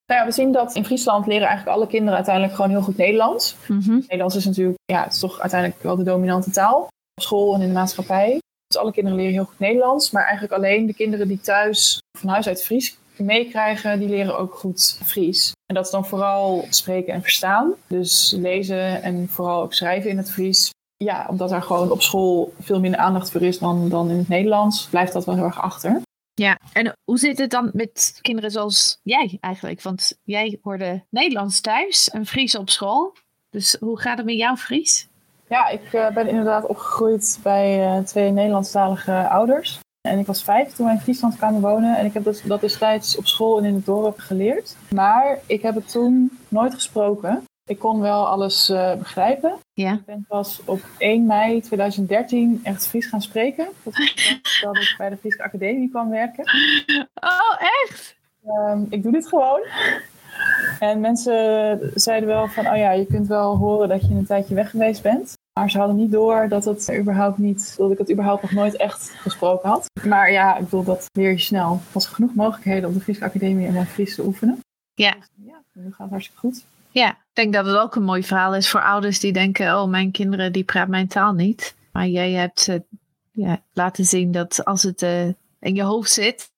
Nou 0.06 0.19
ja, 0.19 0.25
we 0.25 0.31
zien 0.31 0.52
dat 0.52 0.75
in 0.75 0.86
Friesland 0.86 1.28
leren 1.28 1.48
eigenlijk 1.48 1.78
alle 1.78 1.88
kinderen 1.88 2.16
uiteindelijk 2.16 2.56
gewoon 2.56 2.72
heel 2.72 2.81
goed 2.81 2.98
Nederlands. 2.98 3.56
Mm 3.68 3.81
-hmm. 3.81 4.00
Nederlands 4.00 4.36
is 4.36 4.46
natuurlijk, 4.46 4.78
ja, 4.86 5.04
het 5.04 5.13
is 5.13 5.19
toch 5.19 5.40
uiteindelijk 5.40 5.84
wel 5.84 5.96
de 5.96 6.04
dominante 6.04 6.52
taal. 6.52 6.81
Op 7.16 7.24
school 7.24 7.54
en 7.54 7.62
in 7.62 7.68
de 7.68 7.74
maatschappij. 7.74 8.40
Dus 8.68 8.81
alle 8.81 8.92
kinderen 8.92 9.18
leren 9.18 9.33
heel 9.33 9.45
goed 9.45 9.59
Nederlands. 9.59 10.12
Maar 10.12 10.24
eigenlijk 10.24 10.54
alleen 10.54 10.85
de 10.85 10.94
kinderen 10.94 11.28
die 11.28 11.40
thuis 11.40 12.02
van 12.18 12.30
huis 12.30 12.47
uit 12.47 12.64
Fries 12.64 12.97
meekrijgen, 13.19 14.00
die 14.00 14.10
leren 14.10 14.38
ook 14.38 14.54
goed 14.54 15.00
Fries. 15.04 15.52
En 15.66 15.76
dat 15.76 15.86
is 15.86 15.92
dan 15.92 16.06
vooral 16.06 16.66
spreken 16.69 17.14
en 17.14 17.22
verstaan. 17.22 17.74
Dus 17.88 18.36
lezen 18.38 19.02
en 19.04 19.30
vooral 19.30 19.62
ook 19.62 19.74
schrijven 19.74 20.10
in 20.10 20.18
het 20.18 20.31
Fries. 20.31 20.74
Ja, 20.98 21.26
omdat 21.30 21.52
er 21.52 21.62
gewoon 21.62 21.92
op 21.92 22.02
school 22.02 22.54
veel 22.60 22.80
minder 22.80 23.00
aandacht 23.00 23.31
voor 23.31 23.42
is 23.42 23.60
dan, 23.60 23.90
dan 23.90 24.10
in 24.10 24.18
het 24.18 24.28
Nederlands, 24.28 24.88
blijft 24.88 25.14
dat 25.14 25.26
wel 25.26 25.36
heel 25.36 25.44
erg 25.44 25.62
achter. 25.62 26.02
Ja, 26.34 26.60
en 26.74 26.94
hoe 27.04 27.18
zit 27.18 27.38
het 27.38 27.52
dan 27.52 27.69
met 27.74 28.19
kinderen 28.22 28.52
zoals 28.52 29.00
jij 29.04 29.38
eigenlijk? 29.40 29.81
Want 29.81 30.18
jij 30.24 30.60
hoorde 30.62 31.04
Nederlands 31.10 31.62
thuis 31.62 32.10
en 32.10 32.26
Fries 32.26 32.57
op 32.57 32.69
school. 32.69 33.14
Dus 33.50 33.78
hoe 33.80 34.00
gaat 34.00 34.18
het 34.18 34.26
met 34.26 34.36
jouw 34.36 34.56
Fries? 34.56 35.07
Ja, 35.50 35.68
ik 35.68 35.94
uh, 35.94 36.10
ben 36.10 36.28
inderdaad 36.28 36.66
opgegroeid 36.66 37.40
bij 37.44 37.98
uh, 37.98 38.04
twee 38.04 38.31
Nederlandstalige 38.31 39.28
ouders. 39.30 39.80
En 40.06 40.19
ik 40.19 40.26
was 40.26 40.44
vijf 40.44 40.74
toen 40.74 40.85
wij 40.85 40.95
in 40.95 41.02
Friesland 41.02 41.38
kwamen 41.38 41.62
wonen. 41.62 41.97
En 41.97 42.06
ik 42.06 42.14
heb 42.14 42.24
dat, 42.24 42.42
dat 42.45 42.62
destijds 42.62 43.18
op 43.18 43.26
school 43.26 43.57
en 43.57 43.66
in 43.66 43.74
het 43.74 43.85
dorp 43.85 44.19
geleerd. 44.19 44.76
Maar 44.90 45.40
ik 45.45 45.62
heb 45.62 45.76
het 45.76 45.92
toen 45.92 46.38
nooit 46.47 46.74
gesproken. 46.74 47.44
Ik 47.66 47.80
kon 47.80 48.00
wel 48.00 48.28
alles 48.28 48.69
uh, 48.69 48.94
begrijpen. 48.94 49.54
Ja. 49.74 49.94
Ik 49.94 50.06
ben 50.06 50.26
pas 50.28 50.62
op 50.66 50.80
1 50.97 51.26
mei 51.26 51.62
2013 51.62 52.59
echt 52.64 52.88
Fries 52.88 53.06
gaan 53.06 53.21
spreken. 53.21 53.68
Dat, 54.62 54.78
ik 54.78 54.95
bij 54.97 55.09
de 55.09 55.18
Friese 55.18 55.44
Academie 55.44 55.90
kwam 55.90 56.09
werken. 56.09 56.44
Oh, 57.16 57.62
echt? 57.83 58.16
Um, 58.45 58.88
ik 58.90 59.04
doe 59.04 59.12
dit 59.12 59.28
gewoon. 59.28 59.59
En 60.80 61.00
mensen 61.00 61.92
zeiden 61.94 62.30
wel 62.30 62.47
van, 62.47 62.68
oh 62.68 62.78
ja, 62.78 62.92
je 62.92 63.06
kunt 63.06 63.28
wel 63.28 63.57
horen 63.57 63.90
dat 63.90 64.02
je 64.02 64.14
een 64.14 64.26
tijdje 64.26 64.56
weg 64.56 64.69
geweest 64.69 65.02
bent. 65.02 65.33
Maar 65.59 65.69
ze 65.69 65.78
hadden 65.78 65.95
niet 65.95 66.12
door 66.12 66.47
dat 66.50 66.66
het 66.66 66.94
überhaupt 67.00 67.38
niet, 67.38 67.74
dat 67.78 67.92
ik 67.92 67.97
het 67.97 68.12
überhaupt 68.12 68.42
nog 68.42 68.52
nooit 68.52 68.76
echt 68.76 69.09
gesproken 69.09 69.69
had. 69.69 69.90
Maar 70.07 70.31
ja, 70.31 70.56
ik 70.56 70.64
bedoel, 70.64 70.83
dat 70.83 71.09
leer 71.12 71.31
je 71.31 71.40
snel. 71.40 71.74
Er 71.74 71.80
was 71.92 72.06
genoeg 72.06 72.35
mogelijkheden 72.35 72.90
om 72.90 72.95
de 72.95 73.02
Friese 73.02 73.24
Academie 73.24 73.68
en 73.68 73.74
mijn 73.74 73.85
Fries 73.85 74.16
te 74.16 74.26
oefenen. 74.26 74.59
Ja. 74.94 75.12
Dus, 75.12 75.28
ja, 75.45 75.62
nu 75.74 75.83
gaat 75.83 75.97
het 75.97 76.09
hartstikke 76.09 76.40
goed. 76.40 76.66
Ja, 76.92 77.09
ik 77.09 77.33
denk 77.33 77.54
dat 77.54 77.66
het 77.66 77.76
ook 77.76 77.95
een 77.95 78.04
mooi 78.04 78.24
verhaal 78.24 78.56
is 78.56 78.69
voor 78.69 78.81
ouders 78.81 79.19
die 79.19 79.33
denken, 79.33 79.81
oh, 79.81 79.90
mijn 79.90 80.12
kinderen 80.12 80.52
die 80.52 80.64
praten 80.64 80.92
mijn 80.92 81.07
taal 81.07 81.33
niet. 81.33 81.76
Maar 81.92 82.07
jij 82.07 82.31
hebt 82.31 82.68
uh, 82.68 82.76
ja, 83.31 83.62
laten 83.74 84.06
zien 84.06 84.31
dat 84.31 84.66
als 84.66 84.83
het 84.83 85.02
uh, 85.02 85.26
in 85.59 85.76
je 85.76 85.83
hoofd 85.83 86.12
zit 86.12 86.52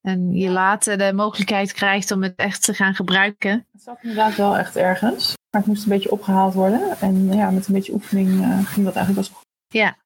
en 0.00 0.32
je 0.32 0.50
later 0.50 0.98
de 0.98 1.12
mogelijkheid 1.12 1.72
krijgt 1.72 2.10
om 2.10 2.22
het 2.22 2.36
echt 2.36 2.64
te 2.64 2.74
gaan 2.74 2.94
gebruiken. 2.94 3.66
Het 3.72 3.82
zat 3.82 3.98
inderdaad 4.00 4.36
wel 4.36 4.56
echt 4.56 4.76
ergens. 4.76 5.34
Maar 5.50 5.60
het 5.60 5.70
moest 5.70 5.82
een 5.82 5.88
beetje 5.88 6.10
opgehaald 6.10 6.54
worden. 6.54 6.96
En 7.00 7.32
ja, 7.32 7.50
met 7.50 7.66
een 7.66 7.74
beetje 7.74 7.92
oefening 7.92 8.28
uh, 8.28 8.66
ging 8.66 8.86
dat 8.86 8.96
eigenlijk 8.96 9.16
best 9.16 9.28
wel 9.28 9.38
goed. 9.38 9.48
Ja, 9.68 9.96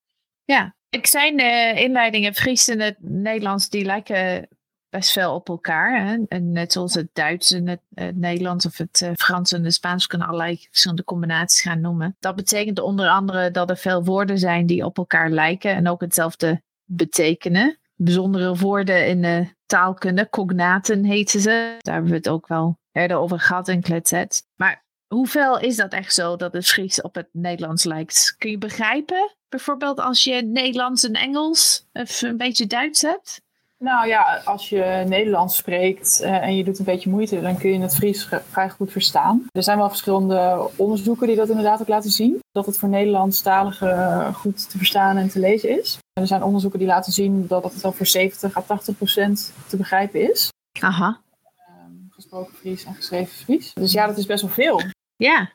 ja. 0.45 0.75
Ik 0.89 1.07
zei 1.07 1.31
in 1.31 1.37
de 1.37 1.73
inleiding, 1.77 2.25
het 2.25 2.39
Fries 2.39 2.69
en 2.69 2.81
het 2.81 2.97
Nederlands, 3.01 3.69
die 3.69 3.85
lijken 3.85 4.49
best 4.89 5.13
veel 5.13 5.35
op 5.35 5.49
elkaar. 5.49 6.07
Hè? 6.07 6.19
En 6.29 6.53
net 6.53 6.73
zoals 6.73 6.95
het 6.95 7.09
Duits 7.13 7.53
en 7.53 7.69
het, 7.69 7.81
het 7.95 8.17
Nederlands 8.17 8.67
of 8.67 8.79
het 8.79 9.01
uh, 9.01 9.11
Frans 9.15 9.53
en 9.53 9.65
het 9.65 9.75
Spaans 9.75 10.07
kunnen 10.07 10.27
allerlei 10.27 10.67
verschillende 10.71 11.05
combinaties 11.05 11.61
gaan 11.61 11.81
noemen. 11.81 12.17
Dat 12.21 12.37
betekent 12.37 12.81
onder 12.81 13.09
andere 13.09 13.51
dat 13.51 13.71
er 13.71 13.77
veel 13.77 14.05
woorden 14.05 14.39
zijn 14.39 14.67
die 14.67 14.85
op 14.85 14.99
elkaar 14.99 15.31
lijken 15.31 15.75
en 15.75 15.89
ook 15.89 16.01
hetzelfde 16.01 16.63
betekenen. 16.85 17.79
Bijzondere 17.97 18.57
woorden 18.57 19.07
in 19.07 19.23
de 19.23 19.54
taalkunde, 19.67 20.29
cognaten 20.31 21.05
heten 21.05 21.41
ze. 21.41 21.77
Daar 21.79 21.95
hebben 21.95 22.11
we 22.11 22.17
het 22.17 22.29
ook 22.29 22.47
wel 22.49 22.79
eerder 22.93 23.17
over 23.17 23.41
gehad 23.41 23.69
in 23.69 23.81
Kletset. 23.81 24.47
Maar 24.57 24.85
hoeveel 25.07 25.61
is 25.61 25.77
dat 25.77 25.93
echt 25.93 26.15
zo 26.15 26.37
dat 26.37 26.53
het 26.53 26.67
Fries 26.67 27.03
op 27.03 27.15
het 27.15 27.29
Nederlands 27.33 27.85
lijkt? 27.85 28.35
Kun 28.39 28.51
je 28.51 28.59
begrijpen? 28.59 29.35
Bijvoorbeeld 29.49 30.01
als 30.01 30.25
je 30.25 30.43
Nederlands 30.43 31.05
en 31.05 31.13
Engels 31.13 31.87
of 31.93 32.23
een 32.23 32.37
beetje 32.37 32.67
Duits 32.67 33.03
hebt? 33.03 33.43
Nou 33.79 34.09
ja, 34.09 34.41
als 34.45 34.69
je 34.69 35.05
Nederlands 35.09 35.57
spreekt 35.57 36.21
uh, 36.23 36.43
en 36.43 36.57
je 36.57 36.65
doet 36.65 36.79
een 36.79 36.85
beetje 36.85 37.11
moeite, 37.11 37.41
dan 37.41 37.59
kun 37.59 37.73
je 37.73 37.81
het 37.81 37.95
Fries 37.95 38.29
vrij 38.51 38.71
goed 38.71 38.93
verstaan. 38.93 39.47
Er 39.53 39.63
zijn 39.63 39.79
wel 39.79 39.89
verschillende 39.89 40.71
onderzoeken 40.77 41.27
die 41.27 41.37
dat 41.37 41.49
inderdaad 41.49 41.81
ook 41.81 41.89
laten 41.89 42.11
zien. 42.11 42.39
Dat 42.53 42.67
het 42.67 42.79
voor 42.79 42.89
Nederlandstaligen 42.89 44.35
goed 44.35 44.71
te 44.71 44.79
verstaan 44.79 45.17
en 45.17 45.29
te 45.29 45.39
lezen 45.39 45.81
is. 45.81 45.99
Er 46.21 46.27
zijn 46.27 46.43
onderzoeken 46.43 46.79
die 46.79 46.89
laten 46.89 47.13
zien 47.13 47.47
dat 47.47 47.65
het 47.65 47.81
wel 47.81 47.93
voor 47.93 48.07
70 48.07 48.57
à 48.57 48.61
80 48.61 48.97
procent 48.97 49.53
te 49.67 49.77
begrijpen 49.77 50.31
is. 50.31 50.53
Aha. 50.81 51.21
Um, 51.69 52.07
gesproken 52.11 52.55
Fries 52.55 52.85
en 52.85 52.95
geschreven 52.95 53.35
Fries. 53.35 53.73
Dus 53.75 53.93
ja, 53.93 54.07
dat 54.07 54.19
is 54.19 54.27
best 54.27 54.43
wel 54.43 54.51
veel. 54.51 54.81
Ja. 55.17 55.51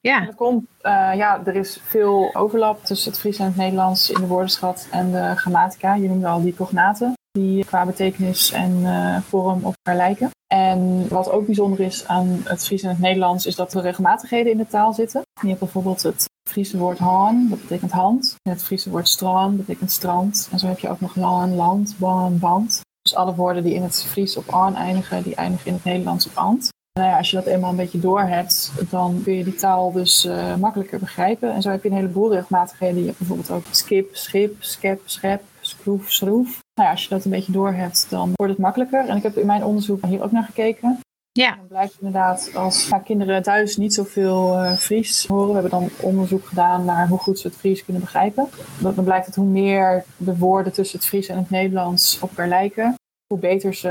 Ja. 0.00 0.24
Dat 0.24 0.34
komt, 0.34 0.66
uh, 0.82 1.12
ja, 1.14 1.46
er 1.46 1.54
is 1.54 1.80
veel 1.82 2.34
overlap 2.34 2.84
tussen 2.84 3.10
het 3.10 3.20
Fries 3.20 3.38
en 3.38 3.44
het 3.44 3.56
Nederlands 3.56 4.10
in 4.10 4.20
de 4.20 4.26
woordenschat 4.26 4.88
en 4.90 5.10
de 5.10 5.36
grammatica. 5.36 5.94
Je 5.94 6.08
noemde 6.08 6.26
al 6.26 6.42
die 6.42 6.54
cognaten 6.54 7.14
die 7.30 7.64
qua 7.64 7.86
betekenis 7.86 8.52
en 8.52 8.80
uh, 8.80 9.20
vorm 9.20 9.64
op 9.64 9.74
elkaar 9.82 9.96
lijken. 9.96 10.30
En 10.46 11.08
wat 11.08 11.30
ook 11.30 11.46
bijzonder 11.46 11.80
is 11.80 12.06
aan 12.06 12.40
het 12.44 12.64
Fries 12.64 12.82
en 12.82 12.88
het 12.88 12.98
Nederlands, 12.98 13.46
is 13.46 13.56
dat 13.56 13.74
er 13.74 13.82
regelmatigheden 13.82 14.52
in 14.52 14.58
de 14.58 14.66
taal 14.66 14.92
zitten. 14.92 15.22
Je 15.40 15.48
hebt 15.48 15.60
bijvoorbeeld 15.60 16.02
het 16.02 16.28
Friese 16.48 16.78
woord 16.78 16.98
haan, 16.98 17.46
dat 17.50 17.60
betekent 17.60 17.90
hand. 17.90 18.34
En 18.42 18.52
het 18.52 18.62
Friese 18.62 18.90
woord 18.90 19.08
strand 19.08 19.56
betekent 19.56 19.90
strand. 19.90 20.48
En 20.52 20.58
zo 20.58 20.66
heb 20.66 20.78
je 20.78 20.88
ook 20.88 21.00
nog 21.00 21.16
laan, 21.16 21.54
land, 21.54 21.94
baan, 21.98 22.38
band. 22.38 22.80
Dus 23.02 23.14
alle 23.14 23.34
woorden 23.34 23.62
die 23.62 23.74
in 23.74 23.82
het 23.82 24.04
Fries 24.04 24.36
op 24.36 24.52
aan 24.52 24.76
eindigen, 24.76 25.22
die 25.22 25.34
eindigen 25.34 25.66
in 25.66 25.74
het 25.74 25.84
Nederlands 25.84 26.26
op 26.26 26.36
ant. 26.36 26.68
Nou 26.92 27.08
ja, 27.08 27.16
als 27.16 27.30
je 27.30 27.36
dat 27.36 27.46
eenmaal 27.46 27.70
een 27.70 27.76
beetje 27.76 28.00
door 28.00 28.20
hebt, 28.20 28.72
dan 28.90 29.20
kun 29.24 29.34
je 29.34 29.44
die 29.44 29.54
taal 29.54 29.92
dus 29.92 30.24
uh, 30.24 30.56
makkelijker 30.56 30.98
begrijpen. 30.98 31.52
En 31.52 31.62
zo 31.62 31.70
heb 31.70 31.82
je 31.82 31.88
een 31.88 31.94
heleboel 31.94 32.32
regelmatigheden. 32.32 33.00
Je 33.00 33.06
hebt 33.06 33.18
bijvoorbeeld 33.18 33.50
ook 33.50 33.64
skip, 33.70 34.16
schip, 34.16 34.62
skep, 34.62 35.00
schep, 35.04 35.42
schroef, 35.60 36.12
schroef. 36.12 36.59
Nou 36.74 36.88
ja, 36.88 36.90
als 36.90 37.02
je 37.02 37.08
dat 37.08 37.24
een 37.24 37.30
beetje 37.30 37.52
door 37.52 37.72
hebt, 37.72 38.06
dan 38.10 38.30
wordt 38.34 38.52
het 38.52 38.62
makkelijker. 38.62 39.08
En 39.08 39.16
ik 39.16 39.22
heb 39.22 39.36
in 39.36 39.46
mijn 39.46 39.64
onderzoek 39.64 40.04
hier 40.06 40.22
ook 40.22 40.32
naar 40.32 40.44
gekeken. 40.44 40.98
Ja. 41.32 41.54
Dan 41.56 41.66
blijkt 41.66 41.94
inderdaad 41.98 42.50
als 42.54 42.88
ja, 42.88 42.98
kinderen 42.98 43.42
thuis 43.42 43.76
niet 43.76 43.94
zoveel 43.94 44.54
uh, 44.54 44.72
Fries 44.72 45.26
horen. 45.26 45.46
We 45.46 45.52
hebben 45.52 45.70
dan 45.70 45.88
onderzoek 46.00 46.46
gedaan 46.46 46.84
naar 46.84 47.08
hoe 47.08 47.18
goed 47.18 47.38
ze 47.38 47.46
het 47.46 47.56
Fries 47.56 47.84
kunnen 47.84 48.02
begrijpen. 48.02 48.48
Dan 48.80 49.04
blijkt 49.04 49.26
dat 49.26 49.34
hoe 49.34 49.46
meer 49.46 50.04
de 50.16 50.36
woorden 50.36 50.72
tussen 50.72 50.98
het 50.98 51.08
Fries 51.08 51.28
en 51.28 51.36
het 51.36 51.50
Nederlands 51.50 52.18
op 52.20 52.28
elkaar 52.28 52.48
lijken, 52.48 52.94
hoe 53.26 53.38
beter 53.38 53.74
ze 53.74 53.88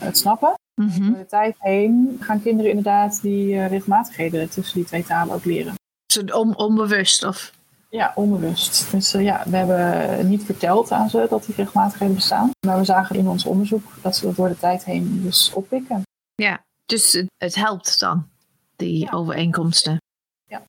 het 0.00 0.18
snappen. 0.18 0.54
Mm 0.74 0.88
-hmm. 0.88 1.06
Door 1.06 1.18
de 1.18 1.26
tijd 1.26 1.56
heen 1.58 2.16
gaan 2.20 2.42
kinderen 2.42 2.70
inderdaad 2.70 3.22
die 3.22 3.54
uh, 3.54 3.68
regelmatigheden 3.68 4.50
tussen 4.50 4.76
die 4.76 4.86
twee 4.86 5.04
talen 5.04 5.34
ook 5.34 5.44
leren. 5.44 5.74
Dus 6.06 6.32
on 6.32 6.56
onbewust 6.56 7.24
of? 7.24 7.52
Ja, 7.90 8.12
onbewust. 8.14 8.90
Dus 8.90 9.14
uh, 9.14 9.22
ja, 9.22 9.42
we 9.46 9.56
hebben 9.56 10.28
niet 10.28 10.44
verteld 10.44 10.92
aan 10.92 11.10
ze 11.10 11.26
dat 11.30 11.44
die 11.44 11.54
regelmatigheden 11.54 12.14
bestaan. 12.14 12.50
Maar 12.66 12.78
we 12.78 12.84
zagen 12.84 13.16
in 13.16 13.28
ons 13.28 13.44
onderzoek 13.46 13.82
dat 14.02 14.16
ze 14.16 14.26
dat 14.26 14.36
door 14.36 14.48
de 14.48 14.58
tijd 14.58 14.84
heen 14.84 15.22
dus 15.22 15.52
oppikken. 15.52 16.02
Ja, 16.34 16.64
dus 16.86 17.12
het, 17.12 17.26
het 17.36 17.54
helpt 17.54 18.00
dan, 18.00 18.28
die 18.76 18.98
Ja. 19.04 19.10
overeenkomsten. 19.10 19.96
Ja. 20.44 20.62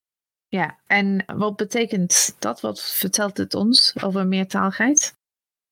Ja, 0.47 0.77
en 0.87 1.23
wat 1.37 1.55
betekent 1.55 2.35
dat? 2.39 2.61
Wat 2.61 2.81
vertelt 2.81 3.37
het 3.37 3.53
ons 3.55 3.95
over 4.03 4.27
meertaligheid? 4.27 5.13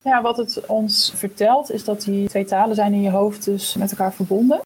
Ja, 0.04 0.22
wat 0.22 0.38
het 0.38 0.66
ons 0.66 1.12
vertelt 1.16 1.72
is 1.72 1.84
dat 1.84 2.02
die 2.02 2.28
twee 2.30 2.46
talen 2.46 2.76
zijn 2.76 2.94
in 2.94 3.02
je 3.02 3.10
hoofd 3.10 3.46
dus 3.46 3.76
met 3.76 3.92
elkaar 3.92 4.14
verbonden. 4.14 4.62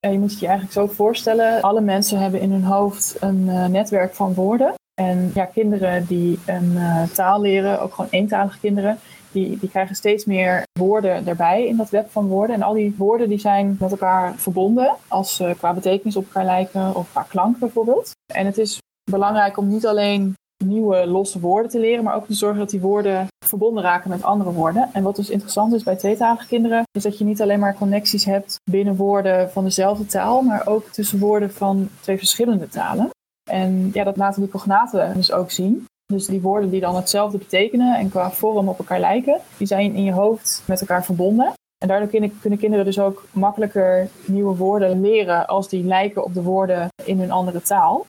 En 0.00 0.12
je 0.12 0.18
moet 0.18 0.38
je 0.38 0.46
eigenlijk 0.46 0.72
zo 0.72 0.86
voorstellen. 0.86 1.60
Alle 1.62 1.80
mensen 1.80 2.18
hebben 2.18 2.40
in 2.40 2.52
hun 2.52 2.64
hoofd 2.64 3.16
een 3.20 3.48
eh, 3.48 3.66
netwerk 3.66 4.14
van 4.14 4.34
woorden. 4.34 4.74
En 4.94 5.30
ja, 5.34 5.44
kinderen 5.44 6.06
die 6.06 6.38
een 6.46 6.76
eh, 6.76 7.02
taal 7.02 7.40
leren, 7.40 7.80
ook 7.80 7.94
gewoon 7.94 8.10
eentalige 8.10 8.58
kinderen, 8.58 8.98
die, 9.32 9.58
die 9.58 9.68
krijgen 9.68 9.96
steeds 9.96 10.24
meer 10.24 10.62
woorden 10.78 11.26
erbij 11.26 11.66
in 11.66 11.76
dat 11.76 11.90
web 11.90 12.10
van 12.10 12.26
woorden. 12.26 12.56
En 12.56 12.62
al 12.62 12.74
die 12.74 12.94
woorden 12.98 13.28
die 13.28 13.38
zijn 13.38 13.76
met 13.80 13.90
elkaar 13.90 14.34
verbonden, 14.36 14.94
als 15.08 15.36
ze 15.36 15.54
qua 15.58 15.72
betekenis 15.72 16.16
op 16.16 16.24
elkaar 16.24 16.44
lijken 16.44 16.94
of 16.94 17.10
qua 17.10 17.22
klank 17.22 17.58
bijvoorbeeld. 17.58 18.10
En 18.34 18.46
het 18.46 18.58
is 18.58 18.78
belangrijk 19.10 19.56
om 19.56 19.68
niet 19.68 19.86
alleen 19.86 20.34
nieuwe 20.64 21.06
losse 21.06 21.40
woorden 21.40 21.70
te 21.70 21.80
leren, 21.80 22.04
maar 22.04 22.14
ook 22.16 22.26
te 22.26 22.34
zorgen 22.34 22.58
dat 22.58 22.70
die 22.70 22.80
woorden 22.80 23.26
verbonden 23.46 23.82
raken 23.82 24.10
met 24.10 24.22
andere 24.22 24.52
woorden. 24.52 24.88
En 24.92 25.02
wat 25.02 25.16
dus 25.16 25.30
interessant 25.30 25.72
is 25.72 25.82
bij 25.82 25.96
tweetalige 25.96 26.46
kinderen, 26.46 26.82
is 26.92 27.02
dat 27.02 27.18
je 27.18 27.24
niet 27.24 27.42
alleen 27.42 27.58
maar 27.58 27.74
connecties 27.74 28.24
hebt 28.24 28.56
binnen 28.70 28.96
woorden 28.96 29.50
van 29.50 29.64
dezelfde 29.64 30.06
taal, 30.06 30.42
maar 30.42 30.66
ook 30.66 30.88
tussen 30.88 31.18
woorden 31.18 31.52
van 31.52 31.88
twee 32.00 32.18
verschillende 32.18 32.68
talen. 32.68 33.08
En 33.50 33.90
ja, 33.92 34.04
dat 34.04 34.16
laten 34.16 34.40
die 34.40 34.50
cognaten 34.50 35.14
dus 35.14 35.32
ook 35.32 35.50
zien. 35.50 35.86
Dus 36.12 36.26
die 36.26 36.40
woorden 36.40 36.70
die 36.70 36.80
dan 36.80 36.96
hetzelfde 36.96 37.38
betekenen 37.38 37.98
en 37.98 38.10
qua 38.10 38.30
vorm 38.30 38.68
op 38.68 38.78
elkaar 38.78 39.00
lijken, 39.00 39.40
die 39.56 39.66
zijn 39.66 39.94
in 39.94 40.04
je 40.04 40.12
hoofd 40.12 40.62
met 40.66 40.80
elkaar 40.80 41.04
verbonden. 41.04 41.52
En 41.78 41.88
daardoor 41.88 42.08
kunnen, 42.08 42.40
kunnen 42.40 42.58
kinderen 42.58 42.84
dus 42.84 42.98
ook 42.98 43.24
makkelijker 43.32 44.08
nieuwe 44.26 44.56
woorden 44.56 45.00
leren 45.00 45.46
als 45.46 45.68
die 45.68 45.84
lijken 45.84 46.24
op 46.24 46.34
de 46.34 46.42
woorden 46.42 46.88
in 47.04 47.18
hun 47.18 47.30
andere 47.30 47.62
taal. 47.62 48.04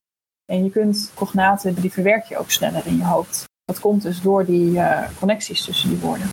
En 0.46 0.64
je 0.64 0.70
kunt 0.70 1.12
cognaten, 1.16 1.82
die 1.82 1.92
verwerk 1.92 2.26
je 2.26 2.38
ook 2.38 2.52
sneller 2.52 2.88
in 2.88 2.98
je 2.98 3.06
hoofd. 3.06 3.44
Dat 3.66 3.80
komt 3.80 4.02
dus 4.02 4.22
door 4.22 4.46
die 4.46 4.72
uh, 4.72 5.10
connecties 5.20 5.66
tussen 5.66 5.90
die 5.90 5.98
woorden. 5.98 6.28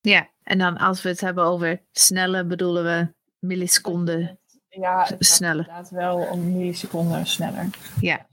Ja, 0.00 0.28
en 0.42 0.58
dan 0.58 0.76
als 0.76 1.02
we 1.02 1.08
het 1.08 1.20
hebben 1.20 1.44
over 1.44 1.82
snelle, 1.92 2.44
bedoelen 2.44 2.84
we 2.84 3.14
milliseconden 3.38 4.38
Ja, 4.68 4.98
het 4.98 5.08
gaat 5.08 5.24
sneller. 5.24 5.66
inderdaad 5.68 5.90
wel 5.90 6.16
om 6.16 6.52
milliseconden 6.52 7.26
sneller. 7.26 7.68
Ja. 8.00 8.26